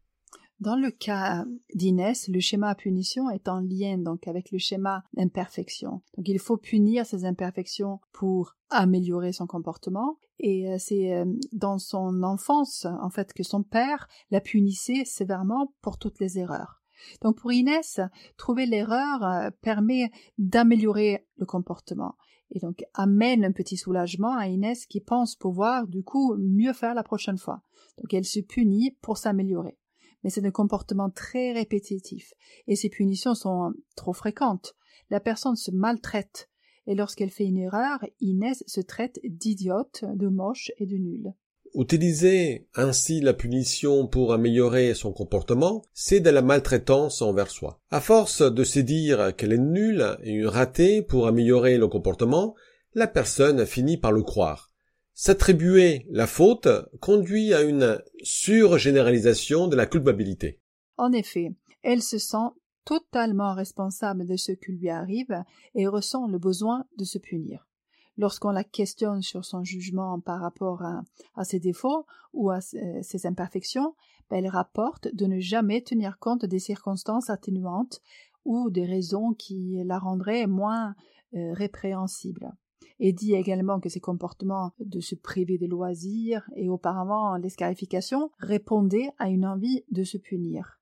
Dans 0.61 0.77
le 0.77 0.90
cas 0.90 1.47
d'Inès, 1.75 2.29
le 2.29 2.38
schéma 2.38 2.75
punition 2.75 3.31
est 3.31 3.49
en 3.49 3.61
lien 3.61 3.97
donc 3.97 4.29
avec 4.29 4.51
le 4.51 4.59
schéma 4.59 5.05
d'imperfection. 5.14 6.03
Donc 6.19 6.29
il 6.29 6.38
faut 6.38 6.59
punir 6.59 7.07
ces 7.07 7.25
imperfections 7.25 8.01
pour 8.12 8.57
améliorer 8.69 9.33
son 9.33 9.47
comportement 9.47 10.19
et 10.38 10.69
euh, 10.69 10.77
c'est 10.79 11.14
euh, 11.14 11.25
dans 11.53 11.79
son 11.79 12.23
enfance 12.23 12.85
en 12.85 13.09
fait 13.09 13.33
que 13.33 13.43
son 13.43 13.62
père 13.62 14.07
la 14.31 14.43
punissait 14.43 15.07
sévèrement 15.07 15.73
pour 15.81 15.97
toutes 15.97 16.21
les 16.21 16.38
erreurs. 16.38 16.80
Donc 17.23 17.39
pour 17.39 17.53
Inès, 17.53 18.01
trouver 18.37 18.67
l'erreur 18.67 19.23
euh, 19.23 19.51
permet 19.63 20.11
d'améliorer 20.39 21.27
le 21.37 21.47
comportement 21.47 22.17
et 22.53 22.59
donc 22.59 22.85
amène 22.95 23.45
un 23.45 23.53
petit 23.53 23.77
soulagement 23.77 24.37
à 24.37 24.49
Inès 24.49 24.87
qui 24.87 25.01
pense 25.01 25.37
pouvoir 25.37 25.87
du 25.87 26.03
coup 26.03 26.35
mieux 26.37 26.73
faire 26.73 26.95
la 26.95 27.03
prochaine 27.03 27.39
fois. 27.39 27.63
Donc 27.99 28.13
elle 28.13 28.25
se 28.25 28.41
punit 28.41 28.97
pour 29.03 29.19
s'améliorer. 29.19 29.79
Mais 30.23 30.31
c'est 30.31 30.45
un 30.45 30.51
comportement 30.51 31.11
très 31.11 31.53
répétitif 31.53 32.35
et 32.67 32.77
ces 32.77 32.91
punitions 32.91 33.35
sont 33.35 33.73
trop 33.97 34.13
fréquentes. 34.13 34.75
La 35.09 35.21
personne 35.21 35.57
se 35.57 35.71
maltraite 35.71 36.51
et 36.87 36.95
lorsqu'elle 36.95 37.31
fait 37.31 37.45
une 37.45 37.59
erreur, 37.59 38.05
Inès 38.21 38.65
se 38.67 38.81
traite 38.81 39.21
d'idiote, 39.25 40.05
de 40.15 40.29
moche 40.29 40.73
et 40.79 40.87
de 40.87 40.97
nulle. 40.97 41.35
Utiliser 41.74 42.66
ainsi 42.74 43.20
la 43.20 43.33
punition 43.33 44.09
pour 44.09 44.33
améliorer 44.33 44.92
son 44.94 45.12
comportement, 45.12 45.83
c'est 45.92 46.18
de 46.18 46.30
la 46.30 46.42
maltraitance 46.42 47.22
envers 47.22 47.50
soi. 47.50 47.80
À 47.90 48.00
force 48.00 48.42
de 48.42 48.64
se 48.64 48.80
dire 48.80 49.35
qu'elle 49.37 49.52
est 49.52 49.59
nulle 49.59 50.16
et 50.24 50.44
ratée 50.44 51.00
pour 51.00 51.28
améliorer 51.28 51.78
le 51.78 51.87
comportement, 51.87 52.56
la 52.94 53.06
personne 53.06 53.66
finit 53.66 53.98
par 53.98 54.11
le 54.11 54.22
croire. 54.22 54.72
S'attribuer 55.14 56.06
la 56.11 56.26
faute 56.26 56.68
conduit 57.00 57.54
à 57.54 57.62
une 57.62 58.02
surgénéralisation 58.22 59.68
de 59.68 59.76
la 59.76 59.87
culpabilité. 59.87 60.61
En 60.96 61.12
effet, 61.12 61.54
elle 61.83 62.02
se 62.02 62.18
sent 62.18 62.48
totalement 62.85 63.54
responsable 63.54 64.26
de 64.26 64.37
ce 64.37 64.52
qui 64.52 64.72
lui 64.72 64.90
arrive 64.90 65.44
et 65.74 65.87
ressent 65.87 66.26
le 66.26 66.38
besoin 66.38 66.87
de 66.98 67.04
se 67.04 67.18
punir 67.18 67.69
lorsqu'on 68.16 68.51
la 68.51 68.64
questionne 68.64 69.23
sur 69.23 69.44
son 69.44 69.64
jugement 69.64 70.20
par 70.20 70.40
rapport 70.40 70.83
à, 70.83 71.44
ses 71.44 71.61
défauts 71.61 72.07
ou 72.33 72.51
à 72.51 72.61
ses 72.61 73.27
imperfections, 73.27 73.94
ben, 74.31 74.38
elle 74.38 74.49
rapporte 74.49 75.09
de 75.14 75.27
ne 75.27 75.40
jamais 75.40 75.83
tenir 75.83 76.18
compte 76.18 76.44
des 76.44 76.59
circonstances 76.59 77.31
atténuantes 77.31 78.01
ou 78.44 78.70
des 78.70 78.85
raisons 78.85 79.33
qui 79.33 79.83
la 79.85 79.99
rendraient 79.99 80.46
moins 80.46 80.94
euh, 81.35 81.53
répréhensible. 81.53 82.53
Et 82.99 83.12
dit 83.12 83.35
également 83.35 83.81
que 83.81 83.88
ses 83.88 84.01
comportements 84.01 84.73
de 84.79 85.01
se 85.01 85.14
priver 85.14 85.57
de 85.57 85.66
loisirs 85.66 86.49
et 86.55 86.68
auparavant 86.68 87.37
les 87.37 87.49
scarifications 87.49 88.31
répondaient 88.38 89.11
à 89.18 89.31
une 89.31 89.46
envie 89.46 89.85
de 89.90 90.05
se 90.05 90.18
punir. 90.18 90.80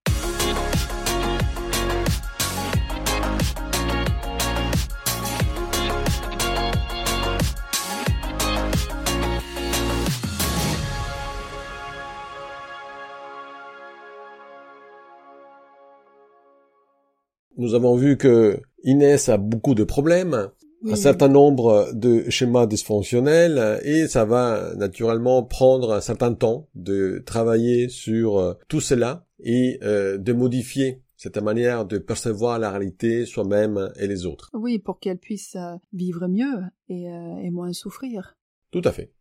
Nous 17.58 17.74
avons 17.74 17.96
vu 17.96 18.16
que 18.16 18.60
Inès 18.84 19.28
a 19.28 19.36
beaucoup 19.36 19.74
de 19.74 19.84
problèmes, 19.84 20.48
un 20.88 20.96
certain 20.96 21.28
nombre 21.28 21.90
de 21.92 22.30
schémas 22.30 22.66
dysfonctionnels, 22.66 23.80
et 23.82 24.06
ça 24.06 24.24
va 24.24 24.72
naturellement 24.76 25.42
prendre 25.42 25.92
un 25.92 26.00
certain 26.00 26.32
temps 26.34 26.68
de 26.74 27.22
travailler 27.26 27.88
sur 27.88 28.38
euh, 28.38 28.54
tout 28.68 28.80
cela 28.80 29.26
et 29.40 29.78
euh, 29.82 30.18
de 30.18 30.32
modifier 30.32 31.02
cette 31.18 31.36
manière 31.38 31.84
de 31.84 31.98
percevoir 31.98 32.58
la 32.60 32.70
réalité 32.70 33.26
soi-même 33.26 33.92
et 33.96 34.06
les 34.06 34.24
autres. 34.24 34.50
Oui, 34.54 34.78
pour 34.78 35.00
qu'elle 35.00 35.18
puisse 35.18 35.56
euh, 35.56 35.74
vivre 35.92 36.28
mieux 36.28 36.62
et, 36.88 37.08
euh, 37.08 37.42
et, 37.42 37.50
moins 37.50 37.72
souffrir. 37.72 38.36
Tout 38.70 38.82
à 38.84 38.92
fait. 38.92 39.12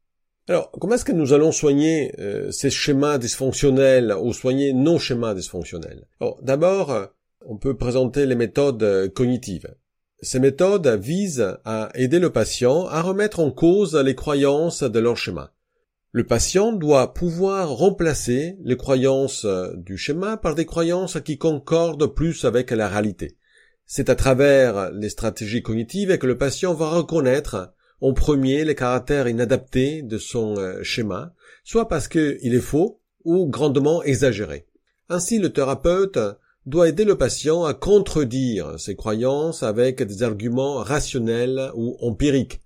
Alors, 0.48 0.72
comment 0.72 0.94
est-ce 0.94 1.04
que 1.04 1.12
nous 1.12 1.34
allons 1.34 1.52
soigner 1.52 2.14
euh, 2.20 2.52
ces 2.52 2.70
schémas 2.70 3.18
dysfonctionnels 3.18 4.16
ou 4.22 4.32
soigner 4.32 4.74
nos 4.74 5.00
schémas 5.00 5.34
dysfonctionnels? 5.34 6.08
D'abord, 6.42 7.10
on 7.48 7.58
peut 7.58 7.78
présenter 7.78 8.26
les 8.26 8.36
méthodes 8.36 9.12
cognitives. 9.16 9.74
Ces 10.22 10.40
méthodes 10.40 10.88
visent 11.00 11.58
à 11.64 11.90
aider 11.96 12.20
le 12.20 12.32
patient 12.32 12.88
à 12.88 13.02
remettre 13.02 13.40
en 13.40 13.52
cause 13.52 13.96
les 13.96 14.16
croyances 14.16 14.84
de 14.84 15.00
leur 15.00 15.16
schéma. 15.16 15.54
Le 16.12 16.26
patient 16.26 16.74
doit 16.74 17.14
pouvoir 17.14 17.70
remplacer 17.70 18.58
les 18.64 18.76
croyances 18.76 19.46
euh, 19.46 19.74
du 19.76 19.98
schéma 19.98 20.36
par 20.36 20.56
des 20.56 20.66
croyances 20.66 21.20
qui 21.22 21.38
concordent 21.38 22.14
plus 22.14 22.44
avec 22.44 22.72
la 22.72 22.88
réalité. 22.88 23.38
C'est 23.86 24.10
à 24.10 24.16
travers 24.16 24.92
les 24.92 25.10
stratégies 25.10 25.62
cognitives 25.62 26.18
que 26.18 26.28
le 26.28 26.38
patient 26.38 26.74
va 26.74 26.90
reconnaître 26.90 27.74
en 28.02 28.14
premier 28.14 28.66
les 28.66 28.76
caractères 28.76 29.28
inadaptés 29.28 30.02
de 30.02 30.18
son 30.18 30.58
euh, 30.58 30.82
schéma, 30.82 31.34
soit 31.64 31.88
parce 31.88 32.08
qu'il 32.08 32.56
est 32.56 32.60
faux 32.60 33.02
ou 33.24 33.48
grandement 33.48 34.04
exagéré. 34.04 34.66
Ainsi, 35.10 35.40
le 35.40 35.54
thérapeute 35.54 36.20
doit 36.68 36.90
aider 36.90 37.06
le 37.06 37.18
patient 37.18 37.64
à 37.64 37.74
contredire 37.74 38.78
ses 38.78 38.98
croyances 38.98 39.64
avec 39.64 40.04
des 40.04 40.22
arguments 40.22 40.76
rationnels 40.76 41.72
ou 41.76 41.96
empiriques, 42.02 42.62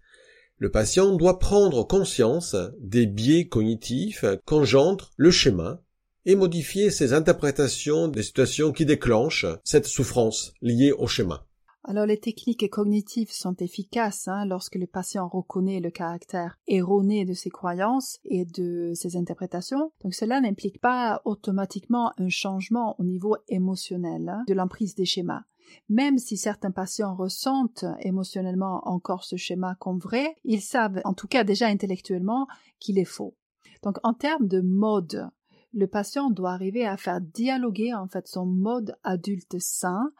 le 0.58 0.72
patient 0.72 1.16
doit 1.16 1.38
prendre 1.38 1.88
conscience 1.88 2.56
des 2.80 3.06
biais 3.06 3.48
cognitifs 3.48 4.26
qu'engendre 4.46 5.12
le 5.18 5.30
schéma 5.30 5.84
et 6.26 6.36
modifier 6.36 6.90
ses 6.90 7.14
interprétations 7.14 8.08
des 8.08 8.24
situations 8.24 8.72
qui 8.72 8.86
déclenchent 8.86 9.46
cette 9.64 9.86
souffrance 9.86 10.54
liée 10.62 10.92
au 10.92 11.06
schéma. 11.06 11.46
Alors 11.84 12.06
les 12.06 12.20
techniques 12.20 12.70
cognitives 12.70 13.32
sont 13.32 13.56
efficaces 13.56 14.28
hein, 14.28 14.46
lorsque 14.46 14.76
le 14.76 14.86
patient 14.86 15.28
reconnaît 15.28 15.80
le 15.80 15.90
caractère 15.90 16.60
erroné 16.68 17.26
de 17.26 17.34
ses 17.34 17.50
croyances 17.50 18.20
et 18.24 18.46
de 18.46 18.92
ses 18.94 19.18
interprétations. 19.18 19.92
Donc 20.04 20.14
cela 20.14 20.40
n'implique 20.42 20.80
pas 20.80 21.22
automatiquement 21.26 22.12
un 22.18 22.30
changement 22.30 22.96
au 23.00 23.04
niveau 23.04 23.36
émotionnel 23.48 24.30
hein, 24.30 24.44
de 24.48 24.54
l'emprise 24.54 24.94
des 24.94 25.06
schémas. 25.06 25.44
Même 25.90 26.18
si 26.18 26.38
certains 26.38 26.72
patients 26.72 27.16
ressentent 27.16 27.86
émotionnellement 28.02 28.82
encore 28.88 29.24
ce 29.24 29.36
schéma 29.36 29.76
comme 29.80 30.00
vrai, 30.00 30.36
ils 30.44 30.62
savent, 30.62 31.02
en 31.04 31.14
tout 31.14 31.28
cas 31.28 31.44
déjà 31.44 31.68
intellectuellement, 31.68 32.48
qu'il 32.80 33.00
est 33.00 33.06
faux. 33.06 33.36
Donc 33.82 33.98
en 34.04 34.14
termes 34.14 34.48
de 34.48 34.62
mode, 34.62 35.30
le 35.74 35.88
patient 35.88 36.30
doit 36.30 36.52
arriver 36.52 36.86
à 36.86 36.98
faire 36.98 37.22
dialoguer 37.22 37.94
en 37.94 38.08
fait 38.08 38.28
son 38.28 38.46
mode 38.46 38.96
adulte 39.04 39.58
sain, 39.60 40.12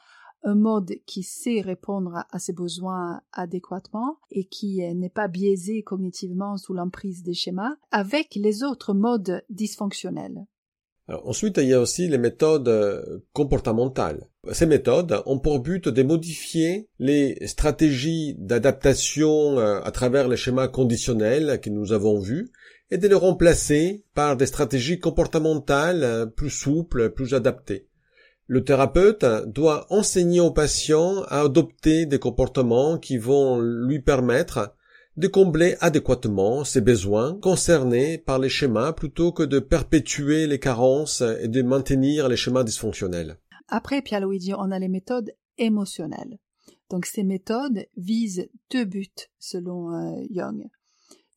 un 0.44 0.56
mode 0.56 0.94
qui 1.06 1.24
sait 1.24 1.62
répondre 1.62 2.26
à 2.32 2.40
ses 2.40 2.54
besoins 2.54 3.22
adéquatement 3.32 4.18
et 4.32 4.46
qui 4.46 4.82
n'est 4.96 5.10
pas 5.10 5.28
biaisé 5.28 5.84
cognitivement 5.84 6.58
sous 6.58 6.74
l'emprise 6.74 7.24
des 7.24 7.34
schémas, 7.34 7.76
avec 7.92 8.36
les 8.36 8.64
autres 8.64 8.94
modes 8.94 9.44
dysfonctionnels 9.50 10.46
ensuite, 11.24 11.58
il 11.58 11.68
y 11.68 11.74
a 11.74 11.82
aussi 11.82 12.08
les 12.08 12.18
méthodes 12.18 12.68
euh, 12.68 13.20
comportementales. 13.34 14.28
Ces 14.52 14.66
méthodes 14.66 15.22
ont 15.26 15.40
pour 15.40 15.60
but 15.60 15.88
de 15.88 16.04
modifier 16.04 16.90
les 17.00 17.38
stratégies 17.48 18.36
d'adaptation 18.38 19.60
euh, 19.60 19.82
à 19.84 19.92
travers 19.92 20.28
les 20.28 20.38
schémas 20.38 20.68
conditionnels 20.68 21.60
que 21.62 21.70
nous 21.70 21.94
avons 21.94 22.20
vus 22.20 22.52
et 22.90 22.98
de 22.98 23.08
les 23.08 23.16
remplacer 23.16 24.04
par 24.14 24.36
des 24.36 24.46
stratégies 24.46 25.00
comportementales 25.00 26.04
euh, 26.04 26.26
plus 26.26 26.50
souples, 26.50 27.12
plus 27.12 27.34
adaptées. 27.34 27.88
Le 28.52 28.66
thérapeute 28.66 29.24
doit 29.48 29.88
enseigner 29.90 30.42
au 30.42 30.52
patient 30.52 31.24
à 31.30 31.40
adopter 31.40 32.06
des 32.06 32.20
comportements 32.20 32.98
qui 32.98 33.18
vont 33.18 33.62
lui 33.62 34.02
permettre 34.02 34.76
de 35.16 35.30
combler 35.30 35.78
adéquatement 35.80 36.66
ses 36.66 36.82
besoins 36.82 37.40
concernés 37.40 38.18
par 38.18 38.40
les 38.40 38.50
schémas 38.50 38.92
plutôt 38.92 39.32
que 39.32 39.44
de 39.44 39.60
perpétuer 39.60 40.48
les 40.48 40.60
carences 40.60 41.24
et 41.42 41.48
de 41.48 41.62
maintenir 41.62 42.28
les 42.28 42.36
schémas 42.36 42.66
dysfonctionnels. 42.66 43.38
Après 43.70 44.02
Pialuigi, 44.02 44.54
on 44.54 44.70
a 44.72 44.80
les 44.80 44.90
méthodes 44.90 45.32
émotionnelles. 45.58 46.38
Donc 46.90 47.06
ces 47.06 47.24
méthodes 47.24 47.86
visent 47.96 48.50
deux 48.70 48.84
buts 48.84 49.30
selon 49.40 49.94
euh, 49.94 50.26
Young. 50.30 50.68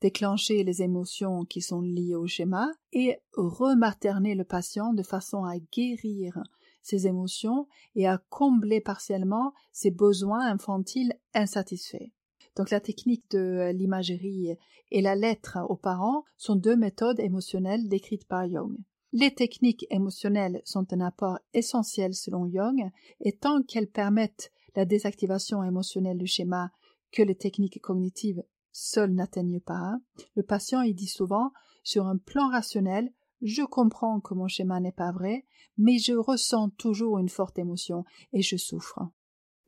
Déclencher 0.00 0.64
les 0.64 0.82
émotions 0.82 1.44
qui 1.44 1.62
sont 1.62 1.80
liées 1.80 2.16
au 2.16 2.26
schéma 2.26 2.66
et 2.92 3.18
rematerner 3.34 4.34
le 4.34 4.42
patient 4.42 4.94
de 4.94 5.04
façon 5.04 5.44
à 5.44 5.58
guérir 5.72 6.42
ses 6.84 7.06
émotions 7.06 7.66
et 7.94 8.06
à 8.06 8.22
combler 8.28 8.80
partiellement 8.80 9.52
ses 9.72 9.90
besoins 9.90 10.46
infantiles 10.46 11.14
insatisfaits. 11.32 12.10
Donc 12.56 12.70
la 12.70 12.80
technique 12.80 13.28
de 13.30 13.38
euh, 13.38 13.72
l'imagerie 13.72 14.56
et 14.90 15.02
la 15.02 15.16
lettre 15.16 15.58
aux 15.68 15.76
parents 15.76 16.24
sont 16.36 16.54
deux 16.54 16.76
méthodes 16.76 17.18
émotionnelles 17.18 17.88
décrites 17.88 18.26
par 18.26 18.48
Jung. 18.48 18.76
Les 19.12 19.34
techniques 19.34 19.86
émotionnelles 19.90 20.60
sont 20.64 20.92
un 20.92 21.00
apport 21.00 21.38
essentiel 21.52 22.14
selon 22.14 22.50
Jung, 22.50 22.90
et 23.20 23.32
tant 23.32 23.62
qu'elles 23.62 23.90
permettent 23.90 24.52
la 24.74 24.84
désactivation 24.84 25.62
émotionnelle 25.62 26.18
du 26.18 26.26
schéma 26.26 26.70
que 27.12 27.22
les 27.22 27.36
techniques 27.36 27.80
cognitives 27.80 28.42
seules 28.72 29.14
n'atteignent 29.14 29.60
pas, 29.60 29.96
le 30.34 30.42
patient 30.42 30.82
y 30.82 30.94
dit 30.94 31.06
souvent 31.06 31.52
sur 31.84 32.06
un 32.06 32.16
plan 32.16 32.50
rationnel, 32.50 33.12
je 33.42 33.62
comprends 33.62 34.20
que 34.20 34.34
mon 34.34 34.48
schéma 34.48 34.80
n'est 34.80 34.92
pas 34.92 35.12
vrai, 35.12 35.44
mais 35.76 35.98
je 35.98 36.12
ressens 36.12 36.70
toujours 36.70 37.18
une 37.18 37.28
forte 37.28 37.58
émotion 37.58 38.04
et 38.32 38.42
je 38.42 38.56
souffre. 38.56 39.00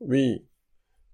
Oui, 0.01 0.45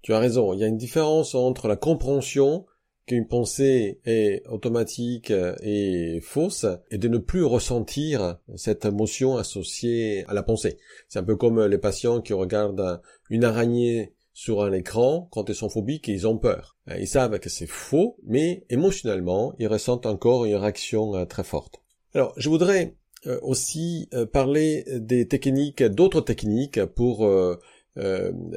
tu 0.03 0.13
as 0.13 0.19
raison. 0.19 0.53
Il 0.53 0.61
y 0.61 0.65
a 0.65 0.69
une 0.69 0.77
différence 0.77 1.35
entre 1.35 1.69
la 1.69 1.77
compréhension 1.77 2.67
qu'une 3.07 3.27
pensée 3.27 4.01
est 4.05 4.47
automatique 4.49 5.33
et 5.63 6.21
fausse 6.23 6.67
et 6.91 6.99
de 6.99 7.09
ne 7.09 7.19
plus 7.19 7.45
ressentir 7.45 8.39
cette 8.57 8.85
émotion 8.85 9.37
associée 9.37 10.25
à 10.29 10.35
la 10.35 10.43
pensée. 10.43 10.79
C'est 11.09 11.19
un 11.19 11.25
peu 11.25 11.37
comme 11.37 11.65
les 11.65 11.79
patients 11.79 12.21
qui 12.21 12.33
regardent 12.33 13.01
une 13.29 13.45
araignée 13.45 14.15
sur 14.33 14.63
un 14.63 14.73
écran 14.73 15.29
quand 15.31 15.49
ils 15.49 15.55
sont 15.55 15.69
phobiques 15.69 16.09
et 16.09 16.13
ils 16.13 16.27
ont 16.27 16.39
peur. 16.39 16.77
Ils 16.99 17.09
savent 17.09 17.39
que 17.39 17.49
c'est 17.49 17.67
faux, 17.67 18.17
mais 18.25 18.65
émotionnellement, 18.71 19.55
ils 19.59 19.69
ressentent 19.69 20.07
encore 20.07 20.45
une 20.45 20.57
réaction 20.57 21.15
euh, 21.15 21.25
très 21.25 21.45
forte. 21.45 21.82
Alors, 22.15 22.35
je 22.37 22.49
voudrais 22.49 22.95
euh, 23.27 23.39
aussi 23.43 24.09
euh, 24.13 24.27
parler 24.27 24.85
des 24.89 25.29
techniques, 25.29 25.83
d'autres 25.83 26.21
techniques 26.21 26.85
pour 26.85 27.27
euh, 27.27 27.57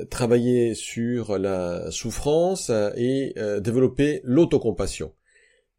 travailler 0.10 0.76
sur 0.76 1.38
la 1.38 1.92
souffrance 1.92 2.72
et 2.96 3.36
développer 3.60 4.22
l'autocompassion. 4.24 5.12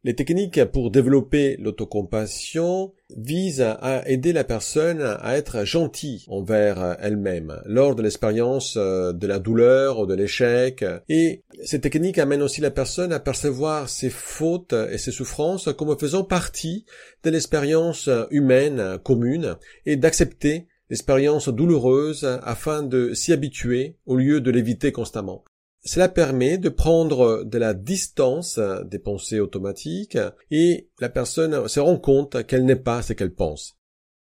Les 0.07 0.15
techniques 0.15 0.65
pour 0.67 0.93
développer 0.93 1.57
l'autocompassion 1.57 2.93
visent 3.17 3.61
à 3.81 4.09
aider 4.09 4.33
la 4.33 4.45
personne 4.45 5.03
à 5.03 5.37
être 5.37 5.65
gentille 5.65 6.25
envers 6.29 6.97
elle-même 7.01 7.61
lors 7.65 7.97
de 7.97 8.05
l'expérience 8.05 8.77
euh, 8.77 9.13
de 9.13 9.27
la 9.27 9.41
douleur 9.41 9.99
ou 9.99 10.07
de 10.07 10.15
l'échec. 10.15 10.85
Et 11.09 11.43
ces 11.65 11.81
techniques 11.81 12.19
amènent 12.19 12.43
aussi 12.43 12.61
la 12.61 12.71
personne 12.71 13.13
à 13.13 13.19
percevoir 13.19 13.89
ses 13.89 14.09
fautes 14.09 14.75
et 14.93 14.97
ses 14.97 15.11
souffrances 15.11 15.71
comme 15.77 15.99
faisant 15.99 16.23
partie 16.23 16.85
de 17.25 17.31
l'expérience 17.31 18.09
humaine 18.31 18.99
commune 19.03 19.57
et 19.87 19.97
d'accepter 19.97 20.69
l'expérience 20.89 21.49
douloureuse 21.49 22.39
afin 22.45 22.85
de 22.85 23.13
s'y 23.13 23.33
habituer 23.33 23.97
au 24.07 24.15
lieu 24.15 24.41
de 24.41 24.53
l'éviter 24.53 24.93
constamment. 24.93 25.43
Cela 25.87 26.09
permet 26.09 26.59
de 26.59 26.69
prendre 26.69 27.45
de 27.45 27.59
la 27.59 27.73
distance 27.73 28.59
des 28.87 28.99
pensées 28.99 29.39
automatiques 29.39 30.19
et 30.51 30.91
la 30.99 31.09
personne 31.09 31.69
se 31.69 31.79
rend 31.79 31.97
compte 31.97 32.45
qu'elle 32.45 32.65
n'est 32.65 32.75
pas 32.75 33.03
ce 33.03 33.13
qu'elle 33.13 33.33
pense. 33.33 33.79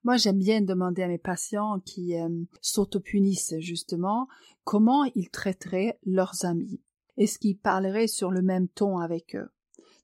Moi, 0.06 0.16
j'aime 0.16 0.40
bien 0.40 0.62
demander 0.62 1.04
à 1.04 1.10
mes 1.10 1.18
patients 1.18 1.82
qui 1.86 2.16
euh, 2.16 2.30
s'autopunissent 2.62 3.56
justement 3.60 4.30
comment 4.64 5.04
ils 5.14 5.30
traiteraient 5.30 6.00
leurs 6.06 6.46
amis. 6.46 6.80
Est-ce 7.18 7.38
qu'ils 7.38 7.60
parleraient 7.60 8.08
sur 8.08 8.32
le 8.32 8.42
même 8.42 8.70
ton 8.70 9.00
avec 9.00 9.36
eux? 9.36 9.50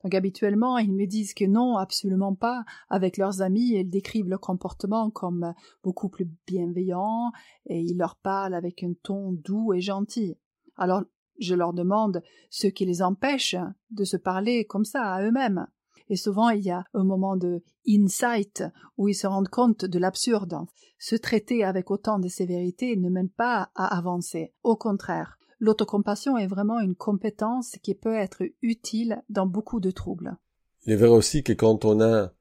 Donc 0.04 0.16
habituellement, 0.16 0.78
ils 0.78 0.94
me 0.94 1.08
disent 1.08 1.34
que 1.34 1.46
non, 1.46 1.78
absolument 1.78 2.36
pas. 2.36 2.66
Avec 2.90 3.16
leurs 3.16 3.42
amis, 3.42 3.72
ils 3.74 3.90
décrivent 3.90 4.28
leur 4.28 4.42
comportement 4.42 5.10
comme 5.12 5.54
beaucoup 5.82 6.10
plus 6.10 6.30
bienveillant 6.46 7.32
et 7.68 7.80
ils 7.80 7.98
leur 7.98 8.18
parlent 8.18 8.54
avec 8.54 8.84
un 8.84 8.92
ton 9.02 9.32
doux 9.32 9.74
et 9.74 9.80
gentil. 9.80 10.36
Alors 10.76 11.04
je 11.39 11.56
leur 11.56 11.73
demande 11.73 12.21
ce 12.50 12.67
qui 12.67 12.86
les 12.86 13.02
empêche 13.02 13.56
de 13.91 14.04
se 14.04 14.17
parler 14.17 14.65
comme 14.65 14.86
ça 14.86 15.04
à 15.04 15.23
eux-mêmes. 15.23 15.67
Et 16.10 16.15
souvent, 16.15 16.50
il 16.50 16.63
y 16.63 16.71
a 16.71 16.86
un 16.93 17.04
moment 17.04 17.36
de 17.36 17.62
insight 17.88 18.63
où 18.97 19.10
ils 19.10 19.15
se 19.15 19.28
rendent 19.28 19.50
compte 19.50 19.86
de 19.86 20.00
l'absurde. 20.00 20.58
Se 21.00 21.15
traiter 21.15 21.63
avec 21.63 21.91
autant 21.91 22.19
de 22.19 22.28
sévérité 22.28 22.95
ne 22.95 23.10
mène 23.10 23.30
pas 23.30 23.71
à 23.76 23.97
avancer. 23.97 24.54
Au 24.63 24.76
contraire, 24.76 25.38
l'autocompassion 25.60 26.38
est 26.38 26.47
vraiment 26.47 26.80
une 26.80 26.95
compétence 26.95 27.76
qui 27.84 27.93
peut 27.93 28.15
être 28.15 28.43
utile 28.62 29.21
dans 29.30 29.45
beaucoup 29.45 29.80
de 29.80 29.91
troubles. 29.91 30.38
Il 30.86 30.93
est 30.93 30.97
vrai 30.97 31.10
aussi 31.10 31.43
que 31.43 31.54
quand 31.54 31.84
on 31.84 32.00
a 32.00 32.32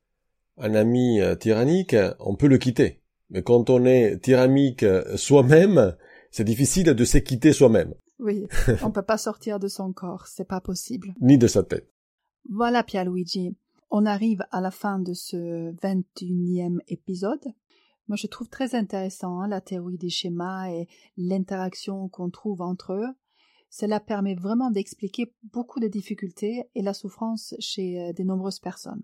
un 0.59 0.75
ami 0.75 1.21
euh, 1.21 1.35
tyrannique, 1.35 1.97
on 2.21 2.37
peut 2.37 2.47
le 2.47 2.59
quitter. 2.59 3.03
Mais 3.31 3.43
quand 3.43 3.69
on 3.71 3.85
est 3.85 4.23
tyrannique 4.23 4.85
soi-même, 5.17 5.97
c'est 6.31 6.45
difficile 6.45 6.95
de 6.95 7.05
s'équiter 7.05 7.53
soi-même. 7.53 7.95
Oui, 8.19 8.47
on 8.83 8.91
peut 8.91 9.03
pas 9.03 9.19
sortir 9.19 9.59
de 9.59 9.69
son 9.69 9.93
corps, 9.93 10.27
c'est 10.27 10.49
pas 10.49 10.61
possible. 10.61 11.15
Ni 11.21 11.39
de 11.39 11.47
sa 11.47 11.63
tête. 11.63 11.93
Voilà 12.49 12.83
Pierluigi, 12.83 13.57
on 13.91 14.07
arrive 14.07 14.45
à 14.51 14.61
la 14.61 14.71
fin 14.71 14.99
de 14.99 15.15
ce 15.15 15.73
21e 15.73 16.79
épisode. 16.89 17.45
Moi, 18.09 18.17
je 18.17 18.27
trouve 18.27 18.49
très 18.49 18.75
intéressant 18.75 19.41
hein, 19.41 19.49
la 19.49 19.61
théorie 19.61 19.99
des 19.99 20.11
schémas 20.11 20.71
et 20.71 20.87
l'interaction 21.17 22.09
qu'on 22.09 22.31
trouve 22.31 22.63
entre 22.63 22.93
eux. 22.93 23.15
Cela 23.69 23.99
permet 23.99 24.35
vraiment 24.35 24.71
d'expliquer 24.71 25.35
beaucoup 25.53 25.81
de 25.81 25.89
difficultés 25.89 26.65
et 26.75 26.83
la 26.83 26.95
souffrance 26.95 27.55
chez 27.59 28.01
euh, 28.01 28.13
de 28.13 28.23
nombreuses 28.23 28.61
personnes. 28.61 29.03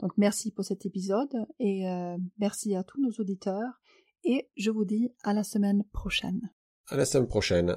Donc 0.00 0.12
merci 0.18 0.50
pour 0.50 0.64
cet 0.64 0.84
épisode 0.84 1.46
et 1.58 1.88
euh, 1.88 2.18
merci 2.38 2.74
à 2.74 2.82
tous 2.82 3.00
nos 3.00 3.12
auditeurs 3.12 3.80
et 4.24 4.50
je 4.56 4.70
vous 4.70 4.84
dis 4.84 5.12
à 5.22 5.32
la 5.32 5.44
semaine 5.44 5.84
prochaine. 5.92 6.52
À 6.88 6.96
la 6.96 7.06
semaine 7.06 7.28
prochaine. 7.28 7.76